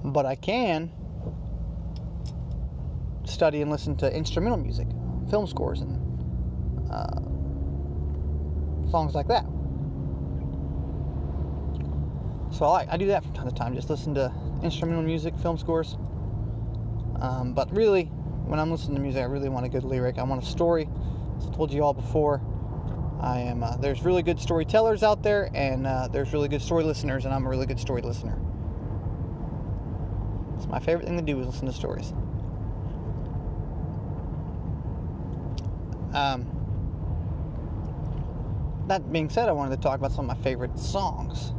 but 0.04 0.26
I 0.26 0.36
can 0.36 0.92
study 3.24 3.62
and 3.62 3.72
listen 3.72 3.96
to 3.98 4.16
instrumental 4.16 4.58
music, 4.58 4.88
film 5.30 5.48
scores, 5.48 5.82
and 5.82 6.92
uh, 6.92 7.20
songs 8.92 9.16
like 9.16 9.28
that. 9.28 9.46
So 12.56 12.66
I, 12.66 12.88
I, 12.90 12.98
do 12.98 13.08
that 13.08 13.24
from 13.24 13.34
time 13.34 13.50
to 13.50 13.54
time, 13.54 13.76
just 13.76 13.90
listen 13.90 14.14
to 14.16 14.32
instrumental 14.64 15.04
music, 15.04 15.36
film 15.40 15.58
scores. 15.58 15.98
Um, 17.20 17.54
but 17.54 17.72
really, 17.76 18.06
when 18.46 18.60
I'm 18.60 18.72
listening 18.72 18.96
to 18.96 19.02
music, 19.02 19.22
I 19.22 19.26
really 19.26 19.50
want 19.50 19.66
a 19.66 19.70
good 19.70 19.84
lyric. 19.84 20.18
I 20.18 20.24
want 20.24 20.44
a 20.44 20.46
story. 20.46 20.90
As 21.38 21.48
I 21.48 21.52
told 21.52 21.72
you 21.72 21.84
all 21.84 21.94
before, 21.94 22.42
I 23.22 23.40
am. 23.40 23.64
Uh, 23.64 23.78
there's 23.78 24.04
really 24.04 24.22
good 24.22 24.40
storytellers 24.40 25.04
out 25.04 25.24
there, 25.24 25.50
and 25.54 25.88
uh, 25.88 26.08
there's 26.08 26.34
really 26.34 26.48
good 26.48 26.62
story 26.62 26.84
listeners, 26.84 27.26
and 27.26 27.34
I'm 27.34 27.46
a 27.46 27.50
really 27.50 27.66
good 27.66 27.80
story 27.80 28.02
listener. 28.02 28.38
It's 30.56 30.68
my 30.68 30.80
favorite 30.80 31.08
thing 31.08 31.18
to 31.18 31.24
do 31.24 31.40
is 31.40 31.48
listen 31.48 31.68
to 31.68 31.74
stories. 31.74 32.14
Um, 36.14 36.48
that 38.88 39.12
being 39.12 39.30
said, 39.30 39.50
I 39.50 39.52
wanted 39.52 39.76
to 39.76 39.82
talk 39.82 40.00
about 40.00 40.12
some 40.12 40.30
of 40.30 40.38
my 40.38 40.44
favorite 40.44 40.78
songs. 40.80 41.54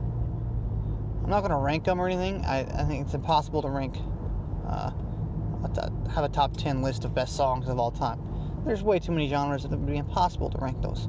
I'm 1.23 1.31
not 1.31 1.41
going 1.41 1.51
to 1.51 1.59
rank 1.59 1.85
them 1.85 2.01
or 2.01 2.07
anything. 2.07 2.45
I, 2.45 2.61
I, 2.61 2.85
think 2.85 3.05
it's 3.05 3.15
impossible 3.15 3.61
to 3.63 3.69
rank, 3.69 3.97
uh, 4.67 4.93
have 5.77 6.25
a 6.25 6.29
top 6.29 6.57
10 6.57 6.83
list 6.83 7.05
of 7.05 7.15
best 7.15 7.37
songs 7.37 7.69
of 7.69 7.79
all 7.79 7.91
time. 7.91 8.21
There's 8.65 8.83
way 8.83 8.99
too 8.99 9.13
many 9.13 9.29
genres 9.29 9.63
that 9.63 9.73
it 9.73 9.77
would 9.77 9.87
be 9.87 9.97
impossible 9.97 10.51
to 10.51 10.59
rank 10.59 10.83
those. 10.83 11.07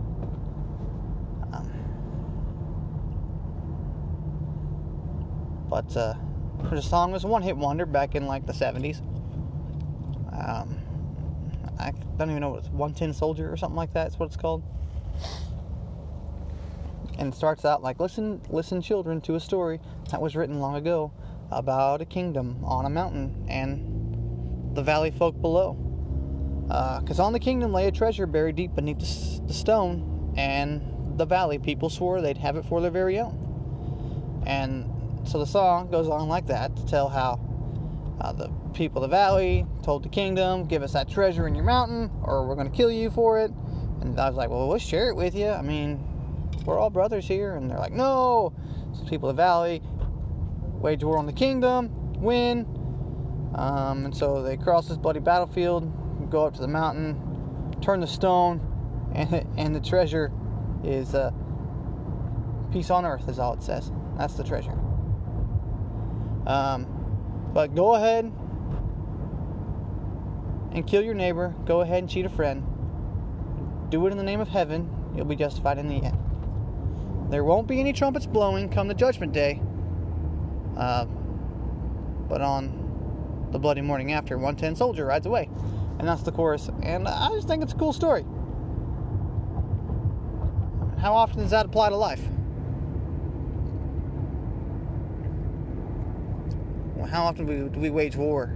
Um, 1.53 1.71
but 5.69 5.95
uh, 5.97 6.13
the 6.69 6.82
song 6.82 7.12
was 7.12 7.25
one 7.25 7.41
hit 7.41 7.58
wonder 7.58 7.86
back 7.86 8.15
in 8.15 8.27
like 8.27 8.45
the 8.45 8.53
70s. 8.53 9.01
Um, 10.32 10.77
I 11.80 11.91
don't 12.17 12.30
even 12.30 12.41
know 12.41 12.49
what 12.49 12.60
it's 12.60 12.69
One 12.69 12.93
Tin 12.93 13.13
Soldier 13.13 13.51
or 13.51 13.58
something 13.58 13.75
like 13.75 13.93
that. 13.93 14.13
What 14.13 14.27
it's 14.27 14.38
called. 14.38 14.63
And 17.17 17.34
it 17.34 17.36
starts 17.36 17.65
out 17.65 17.82
like 17.82 17.99
listen, 17.99 18.41
listen, 18.49 18.82
children, 18.82 19.21
to 19.21 19.36
a 19.36 19.39
story 19.39 19.80
that 20.12 20.21
was 20.21 20.36
written 20.36 20.60
long 20.60 20.75
ago 20.75 21.12
about 21.49 22.01
a 22.01 22.06
kingdom 22.06 22.63
on 22.63 22.86
a 22.86 22.89
mountain 22.89 23.45
and 23.47 23.96
the 24.77 24.83
valley 24.83 25.11
folk 25.11 25.41
below. 25.41 25.73
Because 27.01 27.19
uh, 27.19 27.25
on 27.25 27.33
the 27.33 27.39
kingdom 27.39 27.73
lay 27.73 27.87
a 27.87 27.91
treasure 27.91 28.27
buried 28.27 28.55
deep 28.55 28.75
beneath 28.75 28.99
the, 28.99 29.47
the 29.47 29.53
stone, 29.53 30.33
and 30.37 31.17
the 31.17 31.25
valley 31.25 31.57
people 31.57 31.89
swore 31.89 32.21
they'd 32.21 32.37
have 32.37 32.55
it 32.55 32.65
for 32.65 32.79
their 32.79 32.91
very 32.91 33.19
own. 33.19 34.43
And 34.45 34.85
so 35.27 35.39
the 35.39 35.45
song 35.45 35.89
goes 35.89 36.07
on 36.07 36.29
like 36.29 36.47
that 36.47 36.75
to 36.75 36.85
tell 36.85 37.09
how 37.09 37.39
uh, 38.21 38.31
the 38.33 38.49
people 38.73 39.03
of 39.03 39.09
the 39.09 39.15
valley 39.15 39.65
told 39.81 40.03
the 40.03 40.09
kingdom, 40.09 40.67
give 40.67 40.83
us 40.83 40.93
that 40.93 41.09
treasure 41.09 41.47
in 41.47 41.55
your 41.55 41.65
mountain, 41.65 42.11
or 42.21 42.47
we're 42.47 42.55
going 42.55 42.69
to 42.69 42.75
kill 42.75 42.91
you 42.91 43.09
for 43.09 43.39
it. 43.39 43.51
And 44.01 44.19
I 44.19 44.27
was 44.27 44.37
like, 44.37 44.49
well, 44.49 44.67
we'll 44.67 44.77
share 44.77 45.09
it 45.09 45.15
with 45.15 45.33
you. 45.35 45.49
I 45.49 45.63
mean, 45.63 45.99
we're 46.65 46.77
all 46.77 46.91
brothers 46.91 47.27
here. 47.27 47.55
And 47.55 47.69
they're 47.69 47.79
like, 47.79 47.93
no. 47.93 48.53
So 48.93 49.05
people 49.05 49.29
of 49.29 49.35
the 49.35 49.41
valley 49.41 49.81
wage 50.79 51.03
war 51.03 51.17
on 51.17 51.25
the 51.25 51.33
kingdom, 51.33 51.89
win. 52.21 52.76
Um, 53.58 54.06
and 54.06 54.15
so 54.15 54.43
they 54.43 54.56
cross 54.56 54.88
this 54.88 54.98
bloody 54.98 55.20
battlefield, 55.20 56.30
go 56.30 56.46
up 56.46 56.54
to 56.56 56.62
the 56.62 56.67
mountain, 56.67 57.76
turn 57.82 58.00
the 58.00 58.08
stone, 58.08 58.62
and 59.13 59.48
and 59.58 59.76
the 59.76 59.80
treasure 59.80 60.32
is 60.84 61.15
uh, 61.15 61.32
peace 62.72 62.89
on 62.89 63.06
earth, 63.06 63.28
is 63.28 63.39
all 63.39 63.54
it 63.54 63.63
says. 63.63 63.91
That's 64.17 64.36
the 64.36 64.43
treasure. 64.43 64.78
Um, 66.46 66.88
but 67.54 67.76
go 67.76 67.96
ahead 67.96 68.26
and 70.72 70.86
kill 70.86 71.02
your 71.02 71.13
neighbor. 71.13 71.56
Go 71.65 71.82
ahead 71.82 72.00
and 72.00 72.10
cheat 72.10 72.26
a 72.26 72.30
friend. 72.30 72.63
Do 73.89 74.06
it 74.06 74.12
in 74.12 74.17
the 74.17 74.24
name 74.24 74.39
of 74.39 74.48
heaven. 74.48 74.89
You'll 75.15 75.26
be 75.26 75.36
justified 75.36 75.78
in 75.78 75.88
the 75.88 75.96
end. 75.96 76.17
There 77.30 77.43
won't 77.43 77.67
be 77.67 77.80
any 77.80 77.93
trumpets 77.93 78.26
blowing 78.26 78.70
come 78.70 78.88
the 78.88 78.93
judgment 78.93 79.34
day. 79.34 79.62
Uh, 80.78 81.06
but 82.30 82.41
on 82.41 82.87
the 83.51 83.60
bloody 83.60 83.81
morning 83.81 84.12
after, 84.13 84.38
one 84.38 84.55
tin 84.55 84.75
soldier 84.75 85.05
rides 85.05 85.25
away. 85.25 85.49
And 85.99 86.07
that's 86.07 86.21
the 86.23 86.31
chorus. 86.31 86.69
And 86.83 87.07
I 87.07 87.29
just 87.29 87.47
think 87.47 87.63
it's 87.63 87.73
a 87.73 87.77
cool 87.77 87.93
story. 87.93 88.23
How 90.99 91.13
often 91.13 91.39
does 91.39 91.51
that 91.51 91.65
apply 91.65 91.89
to 91.89 91.95
life? 91.95 92.21
Well, 96.95 97.07
how 97.07 97.25
often 97.25 97.45
do 97.45 97.63
we, 97.63 97.69
do 97.69 97.79
we 97.79 97.89
wage 97.89 98.15
war? 98.15 98.53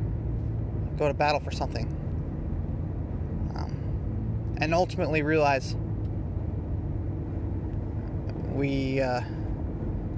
Go 0.98 1.08
to 1.08 1.14
battle 1.14 1.40
for 1.40 1.52
something? 1.52 1.86
Um, 3.56 4.56
and 4.58 4.74
ultimately 4.74 5.22
realize 5.22 5.76
we 8.52 9.00
uh, 9.00 9.22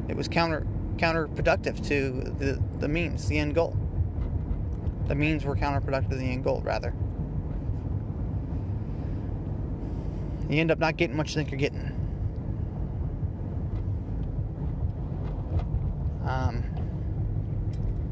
it 0.07 0.15
was 0.15 0.27
counter 0.27 0.65
counterproductive 0.97 1.85
to 1.87 2.11
the, 2.39 2.61
the 2.79 2.87
means, 2.87 3.27
the 3.27 3.37
end 3.37 3.55
goal. 3.55 3.77
The 5.07 5.15
means 5.15 5.43
were 5.45 5.55
counterproductive 5.55 6.09
to 6.09 6.15
the 6.15 6.31
end 6.31 6.43
goal, 6.43 6.61
rather. 6.63 6.93
You 10.49 10.59
end 10.59 10.71
up 10.71 10.79
not 10.79 10.97
getting 10.97 11.17
what 11.17 11.27
you 11.29 11.35
think 11.35 11.51
you're 11.51 11.59
getting. 11.59 11.91
Um, 16.25 16.63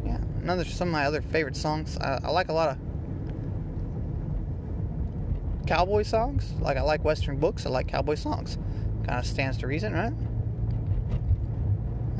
yeah, 0.06 0.17
another 0.41 0.65
some 0.65 0.89
of 0.89 0.91
my 0.91 1.06
other 1.06 1.21
favorite 1.21 1.56
songs. 1.56 1.97
I, 1.97 2.19
I 2.23 2.30
like 2.32 2.49
a 2.49 2.54
lot 2.54 2.69
of 2.69 2.77
cowboy 5.67 6.04
songs. 6.04 6.54
Like 6.60 6.77
I 6.77 6.82
like 6.82 7.04
Western 7.06 7.38
books. 7.38 7.65
I 7.65 7.69
like 7.69 7.88
cowboy 7.88 8.15
songs. 8.15 8.58
Kind 9.06 9.19
of 9.19 9.25
stands 9.25 9.58
to 9.60 9.67
reason, 9.67 9.93
right? 9.93 10.13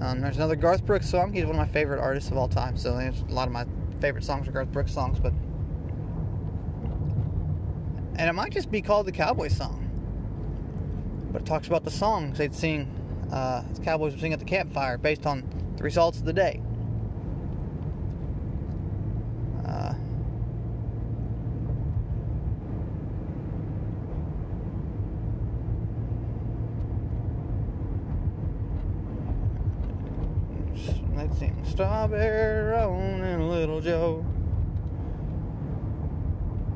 Um, 0.02 0.22
there's 0.22 0.38
another 0.38 0.56
Garth 0.56 0.86
Brooks 0.86 1.10
song. 1.10 1.34
He's 1.34 1.46
one 1.46 1.56
of 1.56 1.68
my 1.68 1.68
favorite 1.68 2.00
artists 2.00 2.32
of 2.32 2.38
all 2.38 2.48
time. 2.48 2.76
So 2.78 2.98
there's 2.98 3.22
a 3.22 3.34
lot 3.34 3.48
of 3.48 3.54
my 3.54 3.66
favorite 4.02 4.24
songs 4.24 4.48
are 4.48 4.52
Garth 4.52 4.72
Brooks 4.72 4.92
songs, 4.92 5.20
but 5.20 5.32
and 8.16 8.30
it 8.30 8.34
might 8.34 8.52
just 8.52 8.70
be 8.70 8.82
called 8.82 9.06
the 9.06 9.12
Cowboy 9.12 9.48
song. 9.48 9.88
But 11.32 11.44
it 11.44 11.46
talks 11.46 11.68
about 11.68 11.84
the 11.84 11.92
songs 11.92 12.38
they'd 12.38 12.54
sing, 12.54 12.92
uh, 13.32 13.64
the 13.74 13.82
cowboys 13.82 14.12
would 14.12 14.20
sing 14.20 14.34
at 14.34 14.40
the 14.40 14.46
campfire 14.46 14.98
based 14.98 15.26
on 15.26 15.48
the 15.78 15.84
results 15.84 16.20
of 16.20 16.26
the 16.26 16.34
day. 16.34 16.62
Uh, 19.66 19.94
they'd 31.16 31.34
sing 31.40 31.64
Strawberry 31.66 32.72
Roan 32.72 33.11
Joe. 33.82 34.26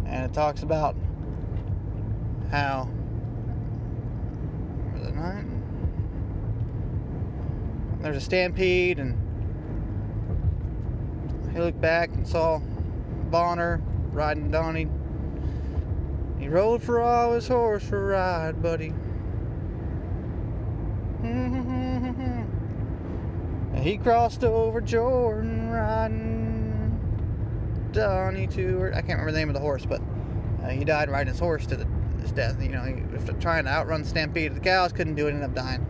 And 0.07 0.25
it 0.25 0.33
talks 0.33 0.63
about 0.63 0.95
how 2.51 2.89
night 5.13 5.45
there's 8.01 8.17
a 8.17 8.21
stampede 8.21 8.99
and 8.99 9.17
he 11.53 11.59
looked 11.59 11.79
back 11.79 12.09
and 12.09 12.27
saw 12.27 12.59
Bonner 13.29 13.81
riding 14.11 14.51
Donnie. 14.51 14.89
He 16.37 16.49
rode 16.49 16.83
for 16.83 16.99
all 16.99 17.33
his 17.33 17.47
horse 17.47 17.83
for 17.83 18.07
ride, 18.07 18.61
buddy. 18.61 18.93
And 23.75 23.83
he 23.83 23.97
crossed 23.97 24.45
over 24.45 24.79
Jordan 24.79 25.69
riding 25.69 26.44
Donnie 27.95 28.47
to 28.47 28.77
her. 28.79 28.93
I 28.93 28.97
can't 28.97 29.19
remember 29.19 29.31
the 29.31 29.39
name 29.39 29.49
of 29.49 29.55
the 29.55 29.61
horse, 29.61 29.85
but 29.85 30.01
uh, 30.63 30.69
he 30.69 30.83
died 30.83 31.09
riding 31.09 31.31
his 31.31 31.39
horse 31.39 31.65
to 31.67 31.77
the, 31.77 31.87
his 32.21 32.31
death. 32.31 32.61
You 32.61 32.69
know, 32.69 32.83
he 32.83 33.01
was 33.03 33.23
trying 33.39 33.63
to 33.63 33.71
outrun 33.71 34.03
the 34.03 34.07
stampede 34.07 34.51
of 34.51 34.55
the 34.55 34.61
cows, 34.61 34.91
couldn't 34.91 35.15
do 35.15 35.27
it, 35.27 35.31
ended 35.31 35.45
up 35.45 35.55
dying. 35.55 35.85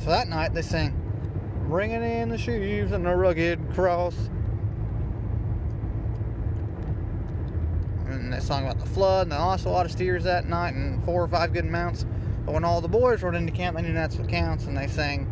So 0.00 0.10
that 0.10 0.28
night 0.28 0.54
they 0.54 0.62
sang, 0.62 0.96
Bringing 1.70 2.02
in 2.02 2.30
the 2.30 2.38
sheaves 2.38 2.90
and 2.90 3.06
the 3.06 3.14
rugged 3.14 3.60
cross. 3.74 4.16
And 8.06 8.32
they 8.32 8.40
sung 8.40 8.64
about 8.64 8.80
the 8.80 8.90
flood, 8.90 9.26
and 9.26 9.32
they 9.32 9.36
lost 9.36 9.66
a 9.66 9.68
lot 9.68 9.86
of 9.86 9.92
steers 9.92 10.24
that 10.24 10.48
night, 10.48 10.74
and 10.74 11.04
four 11.04 11.22
or 11.22 11.28
five 11.28 11.52
good 11.52 11.64
mounts. 11.64 12.06
But 12.44 12.54
when 12.54 12.64
all 12.64 12.80
the 12.80 12.88
boys 12.88 13.22
rode 13.22 13.36
into 13.36 13.52
camp, 13.52 13.76
they 13.76 13.82
knew 13.82 13.92
that's 13.92 14.16
what 14.16 14.28
counts, 14.28 14.64
and 14.64 14.76
they 14.76 14.88
sang 14.88 15.28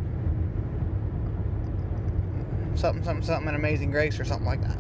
something, 2.77 3.03
something, 3.03 3.25
something, 3.25 3.49
an 3.49 3.57
amazing 3.57 3.91
grace, 3.91 4.21
or 4.21 4.25
something 4.25 4.47
like 4.47 4.63
that. 4.63 4.79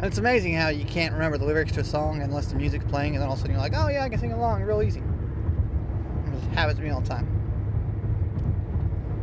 And 0.00 0.06
it's 0.06 0.16
amazing 0.16 0.54
how 0.54 0.68
you 0.68 0.86
can't 0.86 1.12
remember 1.12 1.36
the 1.36 1.44
lyrics 1.44 1.72
to 1.72 1.80
a 1.80 1.84
song 1.84 2.22
unless 2.22 2.46
the 2.46 2.56
music's 2.56 2.86
playing, 2.86 3.16
and 3.16 3.20
then 3.20 3.28
all 3.28 3.34
of 3.34 3.38
a 3.38 3.42
sudden 3.42 3.54
you're 3.54 3.60
like, 3.60 3.74
oh 3.76 3.88
yeah, 3.88 4.02
I 4.02 4.08
can 4.08 4.18
sing 4.18 4.32
along 4.32 4.62
real 4.62 4.80
easy. 4.80 5.00
It 5.00 6.32
just 6.32 6.46
happens 6.52 6.78
to 6.78 6.84
me 6.84 6.88
all 6.88 7.02
the 7.02 7.08
time. 7.10 7.26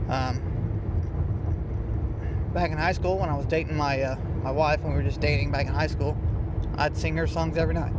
Um, 0.08 0.40
back 2.54 2.70
in 2.70 2.78
high 2.78 2.92
school, 2.92 3.18
when 3.18 3.28
I 3.28 3.36
was 3.36 3.48
dating 3.48 3.76
my 3.76 4.04
uh, 4.04 4.18
my 4.44 4.52
wife, 4.52 4.80
when 4.82 4.92
we 4.92 4.98
were 4.98 5.04
just 5.04 5.20
dating 5.20 5.50
back 5.50 5.66
in 5.66 5.74
high 5.74 5.88
school, 5.88 6.16
I'd 6.76 6.96
sing 6.96 7.18
her 7.18 7.26
songs 7.26 7.58
every 7.58 7.74
night, 7.74 7.94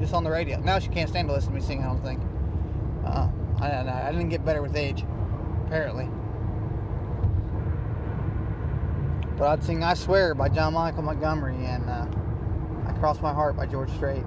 just 0.00 0.12
on 0.12 0.24
the 0.24 0.30
radio. 0.32 0.58
Now 0.58 0.80
she 0.80 0.88
can't 0.88 1.08
stand 1.08 1.28
to 1.28 1.34
listen 1.34 1.52
to 1.52 1.60
me 1.60 1.64
sing. 1.64 1.84
I 1.84 1.86
don't 1.86 2.02
think. 2.02 2.20
Uh, 3.04 3.28
I, 3.60 4.08
I 4.08 4.10
didn't 4.10 4.30
get 4.30 4.44
better 4.44 4.62
with 4.62 4.74
age, 4.74 5.04
apparently. 5.64 6.08
But 9.40 9.48
I'd 9.48 9.64
sing 9.64 9.82
"I 9.82 9.94
Swear" 9.94 10.34
by 10.34 10.50
John 10.50 10.74
Michael 10.74 11.02
Montgomery 11.02 11.56
and 11.64 11.88
uh, 11.88 12.06
"I 12.86 12.92
Cross 12.98 13.22
My 13.22 13.32
Heart" 13.32 13.56
by 13.56 13.64
George 13.64 13.90
Strait. 13.92 14.22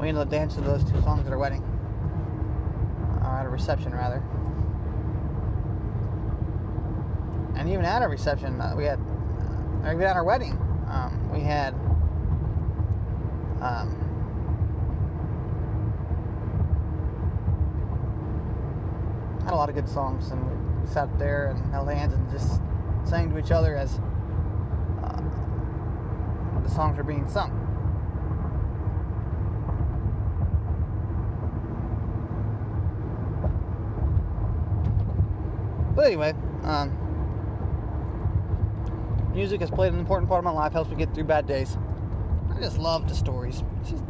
We 0.00 0.08
ended 0.08 0.22
up 0.22 0.30
dancing 0.30 0.64
to 0.64 0.70
those 0.70 0.82
two 0.82 0.98
songs 1.02 1.26
at 1.26 1.32
our 1.32 1.38
wedding, 1.38 1.62
or 3.20 3.36
at 3.38 3.44
a 3.44 3.50
reception 3.50 3.92
rather. 3.92 4.22
and 7.54 7.68
even 7.68 7.84
at 7.84 8.02
our 8.02 8.08
reception, 8.08 8.60
uh, 8.60 8.74
we 8.76 8.84
had, 8.84 8.98
uh, 9.84 9.92
even 9.92 10.02
at 10.02 10.16
our 10.16 10.24
wedding, 10.24 10.52
um, 10.88 11.30
we 11.32 11.40
had, 11.40 11.72
um, 13.60 13.94
had 19.44 19.52
a 19.52 19.56
lot 19.56 19.68
of 19.68 19.74
good 19.74 19.88
songs, 19.88 20.30
and 20.30 20.44
we 20.80 20.86
sat 20.86 21.18
there 21.18 21.48
and 21.48 21.72
held 21.72 21.88
hands 21.90 22.12
and 22.12 22.30
just 22.30 22.60
sang 23.04 23.30
to 23.30 23.38
each 23.38 23.50
other 23.50 23.76
as 23.76 23.98
uh, 23.98 24.13
the 26.64 26.70
songs 26.70 26.98
are 26.98 27.04
being 27.04 27.28
sung. 27.28 27.60
But 35.94 36.06
anyway, 36.06 36.34
um, 36.64 36.98
Music 39.34 39.60
has 39.60 39.70
played 39.70 39.92
an 39.92 39.98
important 39.98 40.28
part 40.28 40.38
of 40.38 40.44
my 40.44 40.52
life, 40.52 40.72
helps 40.72 40.90
me 40.90 40.96
get 40.96 41.12
through 41.12 41.24
bad 41.24 41.46
days. 41.46 41.76
I 42.54 42.60
just 42.60 42.78
love 42.78 43.08
the 43.08 43.14
stories. 43.16 43.64
Just, 43.82 44.04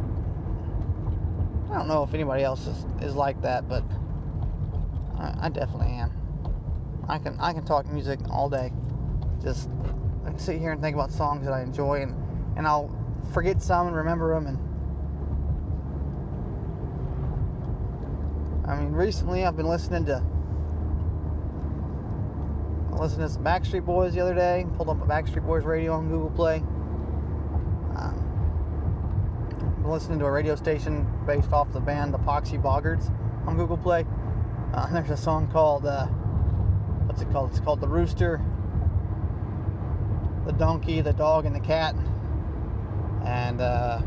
I 1.71 1.77
don't 1.77 1.87
know 1.87 2.03
if 2.03 2.13
anybody 2.13 2.43
else 2.43 2.67
is, 2.67 2.85
is 3.01 3.15
like 3.15 3.41
that, 3.41 3.67
but 3.67 3.83
I, 5.17 5.35
I, 5.41 5.49
definitely 5.49 5.87
am. 5.87 6.11
I 7.09 7.17
can 7.17 7.39
I 7.39 7.53
can 7.53 7.65
talk 7.65 7.87
music 7.87 8.19
all 8.29 8.49
day. 8.49 8.71
Just 9.41 9.69
I 10.25 10.29
can 10.29 10.39
sit 10.39 10.59
here 10.59 10.71
and 10.71 10.81
think 10.81 10.95
about 10.95 11.11
songs 11.11 11.45
that 11.45 11.53
I 11.53 11.61
enjoy, 11.61 12.03
and, 12.03 12.13
and 12.55 12.67
I'll 12.67 12.89
forget 13.33 13.61
some 13.61 13.87
and 13.87 13.95
remember 13.95 14.33
them. 14.33 14.47
And 14.47 14.59
I 18.67 18.79
mean, 18.79 18.93
recently 18.93 19.45
I've 19.45 19.55
been 19.57 19.67
listening 19.67 20.05
to 20.05 20.23
I 22.91 22.97
listened 22.97 23.21
to 23.21 23.29
some 23.29 23.43
Backstreet 23.43 23.85
Boys 23.85 24.13
the 24.13 24.21
other 24.21 24.33
day. 24.33 24.65
Pulled 24.77 24.87
up 24.87 25.01
a 25.01 25.05
Backstreet 25.05 25.45
Boys 25.45 25.65
radio 25.65 25.93
on 25.93 26.07
Google 26.07 26.29
Play. 26.29 26.57
Um, 27.97 28.21
I'm 29.83 29.89
listening 29.89 30.17
to 30.19 30.25
a 30.25 30.31
radio 30.31 30.55
station 30.55 31.05
based 31.27 31.51
off 31.51 31.71
the 31.73 31.81
band 31.81 32.13
the 32.13 32.19
Poxy 32.19 32.61
Boggards 32.61 33.09
on 33.45 33.57
Google 33.57 33.77
Play. 33.77 34.05
Uh, 34.73 34.89
there's 34.93 35.09
a 35.09 35.17
song 35.17 35.49
called 35.51 35.85
uh, 35.85 36.07
what's 37.05 37.21
it 37.21 37.29
called? 37.31 37.51
It's 37.51 37.59
called 37.59 37.81
The 37.81 37.87
Rooster. 37.87 38.41
the 40.45 40.53
donkey, 40.53 41.01
the 41.01 41.13
dog, 41.13 41.45
and 41.45 41.55
the 41.55 41.59
cat. 41.59 41.95
And 43.25 43.59
uh, 43.59 44.01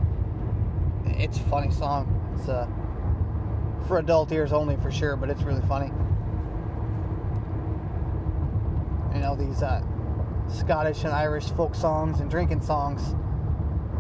it's 1.07 1.39
a 1.39 1.43
funny 1.45 1.71
song. 1.71 2.37
It's 2.39 2.49
uh, 2.49 2.69
for 3.87 3.99
adult 3.99 4.31
ears 4.33 4.53
only 4.53 4.77
for 4.77 4.91
sure, 4.91 5.17
but 5.17 5.31
it's 5.31 5.43
really 5.43 5.63
funny. 5.63 5.91
You 9.15 9.21
know, 9.21 9.35
these 9.35 9.63
uh, 9.63 9.83
Scottish 10.49 11.05
and 11.05 11.13
Irish 11.13 11.51
folk 11.51 11.75
songs 11.75 12.21
and 12.21 12.31
drinking 12.31 12.63
songs. 12.63 13.15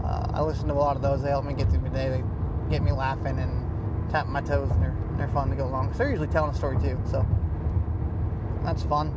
Uh, 0.05 0.31
I 0.33 0.43
listen 0.43 0.69
to 0.69 0.75
a 0.75 0.77
lot 0.77 0.97
of 0.97 1.03
those. 1.03 1.23
They 1.23 1.31
help 1.31 1.45
me 1.45 1.55
get 1.55 1.69
through 1.71 1.83
the 1.83 1.91
day. 1.91 2.09
They 2.09 2.23
get 2.71 2.83
me 2.83 2.93
laughing 2.93 3.39
and 3.39 4.11
tapping 4.11 4.33
my 4.33 4.41
toes, 4.41 4.71
and 4.71 4.83
they're, 4.83 4.97
they're 5.17 5.29
fun 5.29 5.51
to 5.51 5.57
go 5.57 5.67
along. 5.67 5.93
They're 5.93 6.11
usually 6.11 6.29
telling 6.29 6.51
a 6.51 6.55
story 6.55 6.79
too, 6.79 6.99
so 7.11 7.27
that's 8.63 8.83
fun. 8.85 9.09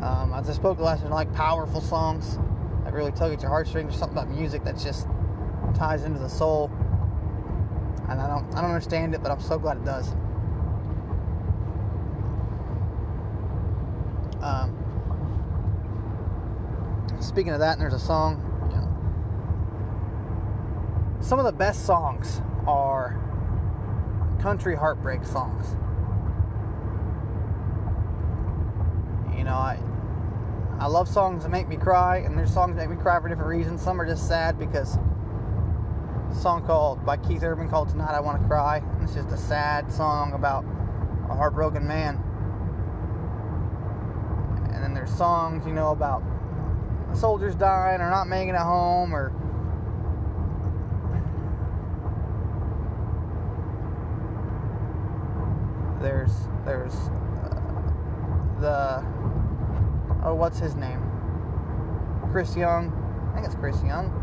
Um, 0.00 0.32
as 0.34 0.48
I 0.48 0.54
spoke 0.54 0.78
last 0.78 1.02
night, 1.02 1.12
I 1.12 1.14
like 1.14 1.34
powerful 1.34 1.80
songs 1.80 2.38
that 2.90 2.96
really 2.96 3.12
tug 3.12 3.32
at 3.32 3.40
your 3.40 3.50
heartstrings. 3.50 3.90
There's 3.90 4.00
something 4.00 4.18
about 4.18 4.30
music 4.30 4.64
that 4.64 4.76
just 4.76 5.06
ties 5.74 6.02
into 6.02 6.18
the 6.18 6.28
soul, 6.28 6.70
and 8.08 8.20
I 8.20 8.26
don't 8.26 8.52
I 8.54 8.60
don't 8.60 8.70
understand 8.70 9.14
it, 9.14 9.22
but 9.22 9.30
I'm 9.30 9.40
so 9.40 9.58
glad 9.58 9.76
it 9.76 9.84
does. 9.84 10.12
Um, 14.42 14.76
speaking 17.20 17.52
of 17.52 17.60
that, 17.60 17.78
there's 17.78 17.94
a 17.94 17.98
song. 17.98 18.42
You 18.70 18.76
know, 18.76 18.88
some 21.22 21.38
of 21.38 21.44
the 21.44 21.52
best 21.52 21.86
songs 21.86 22.42
are 22.66 23.16
country 24.40 24.74
heartbreak 24.74 25.24
songs. 25.24 25.76
You 29.36 29.44
know, 29.44 29.54
I 29.54 29.78
I 30.80 30.86
love 30.86 31.08
songs 31.08 31.42
that 31.42 31.50
make 31.50 31.68
me 31.68 31.76
cry, 31.76 32.22
and 32.24 32.38
there's 32.38 32.50
songs 32.50 32.74
that 32.74 32.88
make 32.88 32.96
me 32.96 33.02
cry 33.02 33.20
for 33.20 33.28
different 33.28 33.50
reasons. 33.50 33.82
Some 33.82 34.00
are 34.00 34.06
just 34.06 34.26
sad 34.26 34.58
because 34.58 34.96
a 34.96 36.34
song 36.34 36.64
called 36.64 37.04
by 37.04 37.18
Keith 37.18 37.42
Urban 37.42 37.68
called 37.68 37.90
"Tonight 37.90 38.14
I 38.14 38.20
Want 38.20 38.40
to 38.40 38.48
Cry." 38.48 38.82
It's 39.02 39.12
just 39.12 39.28
a 39.28 39.36
sad 39.36 39.92
song 39.92 40.32
about 40.32 40.64
a 41.28 41.34
heartbroken 41.34 41.86
man. 41.86 42.16
And 44.72 44.82
then 44.82 44.94
there's 44.94 45.14
songs, 45.14 45.66
you 45.66 45.74
know, 45.74 45.90
about 45.90 46.22
soldiers 47.14 47.54
dying 47.54 48.00
or 48.00 48.08
not 48.08 48.26
making 48.26 48.54
it 48.54 48.60
home 48.60 49.14
or 49.14 49.32
there's 56.00 56.32
there's 56.64 56.94
uh, 56.94 57.60
the 58.60 59.19
oh 60.24 60.34
what's 60.34 60.58
his 60.58 60.74
name? 60.74 61.02
Chris 62.32 62.56
young? 62.56 62.92
I 63.30 63.34
think 63.34 63.46
it's 63.46 63.54
chris 63.54 63.82
young. 63.82 64.16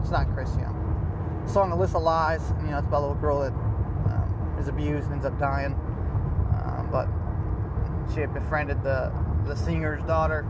It's 0.00 0.10
not 0.10 0.32
chris 0.34 0.54
young. 0.56 1.42
The 1.46 1.52
song 1.52 1.70
alyssa 1.70 2.00
lies 2.00 2.52
you 2.64 2.70
know 2.70 2.78
it's 2.78 2.86
about 2.86 3.00
a 3.00 3.06
little 3.06 3.14
girl 3.16 3.40
that 3.40 3.52
um, 3.52 4.56
is 4.58 4.68
abused 4.68 5.06
and 5.06 5.14
ends 5.14 5.26
up 5.26 5.38
dying. 5.38 5.72
Um, 6.64 6.88
but 6.90 7.08
she 8.12 8.20
had 8.20 8.32
befriended 8.34 8.82
the 8.82 9.12
the 9.46 9.54
singer's 9.54 10.02
daughter. 10.04 10.46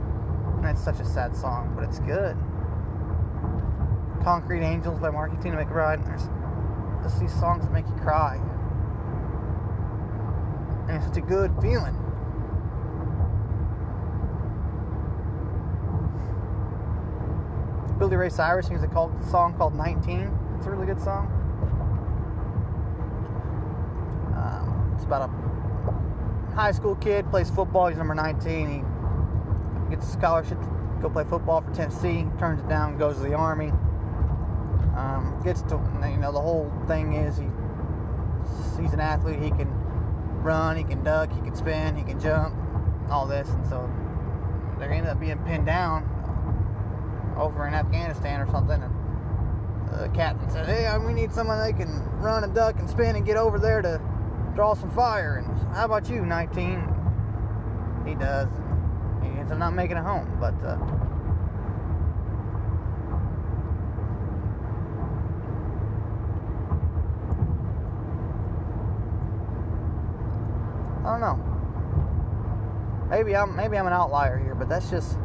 And 0.58 0.66
it's 0.66 0.82
such 0.82 1.00
a 1.00 1.04
sad 1.04 1.36
song 1.36 1.72
but 1.74 1.84
it's 1.84 1.98
good. 2.00 2.36
Concrete 4.22 4.62
angels 4.62 5.00
by 5.00 5.10
Martina 5.10 5.56
McBride. 5.56 6.04
There's 6.04 6.28
just 7.02 7.20
these 7.20 7.34
songs 7.40 7.64
that 7.64 7.72
make 7.72 7.86
you 7.88 7.96
cry. 7.96 8.40
And 10.88 10.96
it's 10.96 11.06
such 11.06 11.16
a 11.16 11.20
good 11.20 11.52
feeling. 11.60 11.96
Billy 18.02 18.16
Ray 18.16 18.30
Cyrus 18.30 18.66
sings 18.66 18.82
a 18.82 18.88
called, 18.88 19.12
song 19.30 19.54
called 19.56 19.76
19. 19.76 20.28
It's 20.56 20.66
a 20.66 20.70
really 20.70 20.86
good 20.86 21.00
song. 21.00 21.28
Um, 24.36 24.92
it's 24.96 25.04
about 25.04 25.30
a 25.30 26.52
high 26.52 26.72
school 26.72 26.96
kid, 26.96 27.30
plays 27.30 27.48
football, 27.48 27.86
he's 27.86 27.96
number 27.96 28.16
19. 28.16 28.84
He 29.88 29.94
gets 29.94 30.08
a 30.08 30.10
scholarship 30.10 30.60
to 30.60 30.98
go 31.00 31.10
play 31.10 31.22
football 31.22 31.60
for 31.60 31.72
Tennessee, 31.72 32.26
turns 32.40 32.58
it 32.58 32.68
down, 32.68 32.98
goes 32.98 33.18
to 33.18 33.22
the 33.22 33.34
Army. 33.34 33.70
Um, 34.96 35.40
gets 35.44 35.62
to, 35.62 35.80
you 36.02 36.16
know, 36.16 36.32
the 36.32 36.40
whole 36.40 36.72
thing 36.88 37.12
is 37.12 37.36
he, 37.38 37.46
he's 38.82 38.92
an 38.92 38.98
athlete, 38.98 39.40
he 39.40 39.50
can 39.50 39.70
run, 40.42 40.76
he 40.76 40.82
can 40.82 41.04
duck, 41.04 41.32
he 41.32 41.40
can 41.40 41.54
spin, 41.54 41.94
he 41.94 42.02
can 42.02 42.18
jump, 42.18 42.52
all 43.08 43.28
this, 43.28 43.48
and 43.48 43.64
so 43.68 43.88
they 44.80 44.86
end 44.86 45.06
up 45.06 45.20
being 45.20 45.38
pinned 45.44 45.66
down 45.66 46.11
over 47.36 47.66
in 47.66 47.74
Afghanistan 47.74 48.40
or 48.40 48.50
something. 48.50 48.82
And 48.82 48.92
the 50.00 50.08
captain 50.08 50.48
said, 50.50 50.66
"Hey, 50.66 50.88
we 50.98 51.12
need 51.12 51.32
someone 51.32 51.58
that 51.58 51.76
can 51.76 52.02
run 52.20 52.44
and 52.44 52.54
duck 52.54 52.78
and 52.78 52.88
spin 52.88 53.16
and 53.16 53.24
get 53.24 53.36
over 53.36 53.58
there 53.58 53.82
to 53.82 54.00
draw 54.54 54.74
some 54.74 54.90
fire." 54.90 55.36
And 55.36 55.74
how 55.74 55.84
about 55.84 56.08
you, 56.08 56.24
19? 56.24 56.82
He 58.06 58.14
does. 58.14 58.48
He 59.22 59.28
ends 59.28 59.52
up 59.52 59.58
not 59.58 59.74
making 59.74 59.96
it 59.96 60.04
home, 60.04 60.36
but. 60.40 60.54
Uh, 60.64 60.78
I 71.04 71.18
don't 71.18 71.20
know. 71.20 71.52
Maybe 73.10 73.36
I'm 73.36 73.56
maybe 73.56 73.76
I'm 73.76 73.86
an 73.86 73.92
outlier 73.92 74.38
here, 74.38 74.54
but 74.54 74.68
that's 74.68 74.88
just 74.88 75.18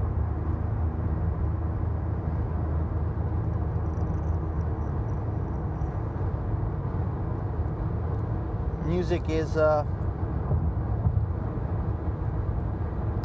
music 8.88 9.23
is 9.30 9.58
uh 9.58 9.86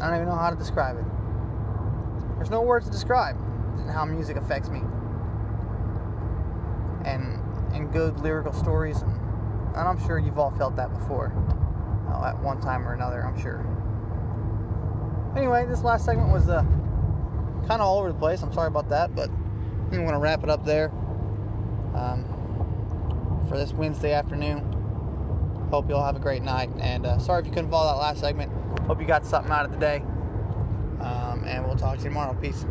I 0.01 0.07
don't 0.07 0.17
even 0.17 0.29
know 0.29 0.35
how 0.35 0.51
to 0.51 0.57
describe 0.57 0.99
it. 0.99 1.05
There's 2.37 2.51
no 2.51 2.63
words 2.63 2.87
to 2.87 2.93
describe 2.93 3.37
how 3.93 4.05
music 4.05 4.37
affects 4.37 4.69
me. 4.69 4.81
And 7.05 7.41
and 7.73 7.93
good 7.93 8.19
lyrical 8.21 8.53
stories 8.53 9.03
and, 9.03 9.13
and 9.13 9.89
I'm 9.89 10.05
sure 10.07 10.19
you've 10.19 10.39
all 10.39 10.51
felt 10.51 10.77
that 10.77 10.93
before 10.93 11.33
uh, 12.13 12.29
at 12.29 12.39
one 12.43 12.61
time 12.61 12.87
or 12.87 12.95
another, 12.95 13.25
I'm 13.25 13.41
sure. 13.41 13.65
Anyway, 15.37 15.65
this 15.67 15.83
last 15.83 16.05
segment 16.05 16.31
was 16.31 16.49
uh, 16.49 16.63
kind 17.67 17.81
of 17.81 17.83
all 17.83 17.99
over 17.99 18.13
the 18.13 18.19
place. 18.19 18.43
I'm 18.43 18.53
sorry 18.53 18.67
about 18.69 18.89
that, 18.91 19.15
but 19.15 19.31
I'm 19.31 19.91
going 19.91 20.09
to 20.09 20.19
wrap 20.19 20.43
it 20.43 20.51
up 20.51 20.65
there 20.65 20.91
um, 21.95 22.25
for 23.49 23.57
this 23.57 23.73
Wednesday 23.73 24.13
afternoon. 24.13 24.72
Hope 25.73 25.89
you 25.89 25.95
all 25.95 26.05
have 26.05 26.17
a 26.17 26.21
great 26.21 26.43
night. 26.43 26.69
And 26.81 27.07
uh, 27.07 27.19
sorry 27.19 27.41
if 27.41 27.47
you 27.47 27.53
couldn't 27.53 27.71
follow 27.71 27.95
that 27.95 27.99
last 27.99 28.21
segment. 28.21 28.53
Hope 28.83 29.01
you 29.01 29.07
got 29.07 29.25
something 29.25 29.51
out 29.51 29.65
of 29.65 29.73
the 29.73 29.79
day. 29.79 30.03
Um, 31.01 31.45
and 31.47 31.65
we'll 31.65 31.77
talk 31.77 31.97
to 31.97 32.03
you 32.03 32.11
tomorrow. 32.11 32.35
Peace. 32.35 32.67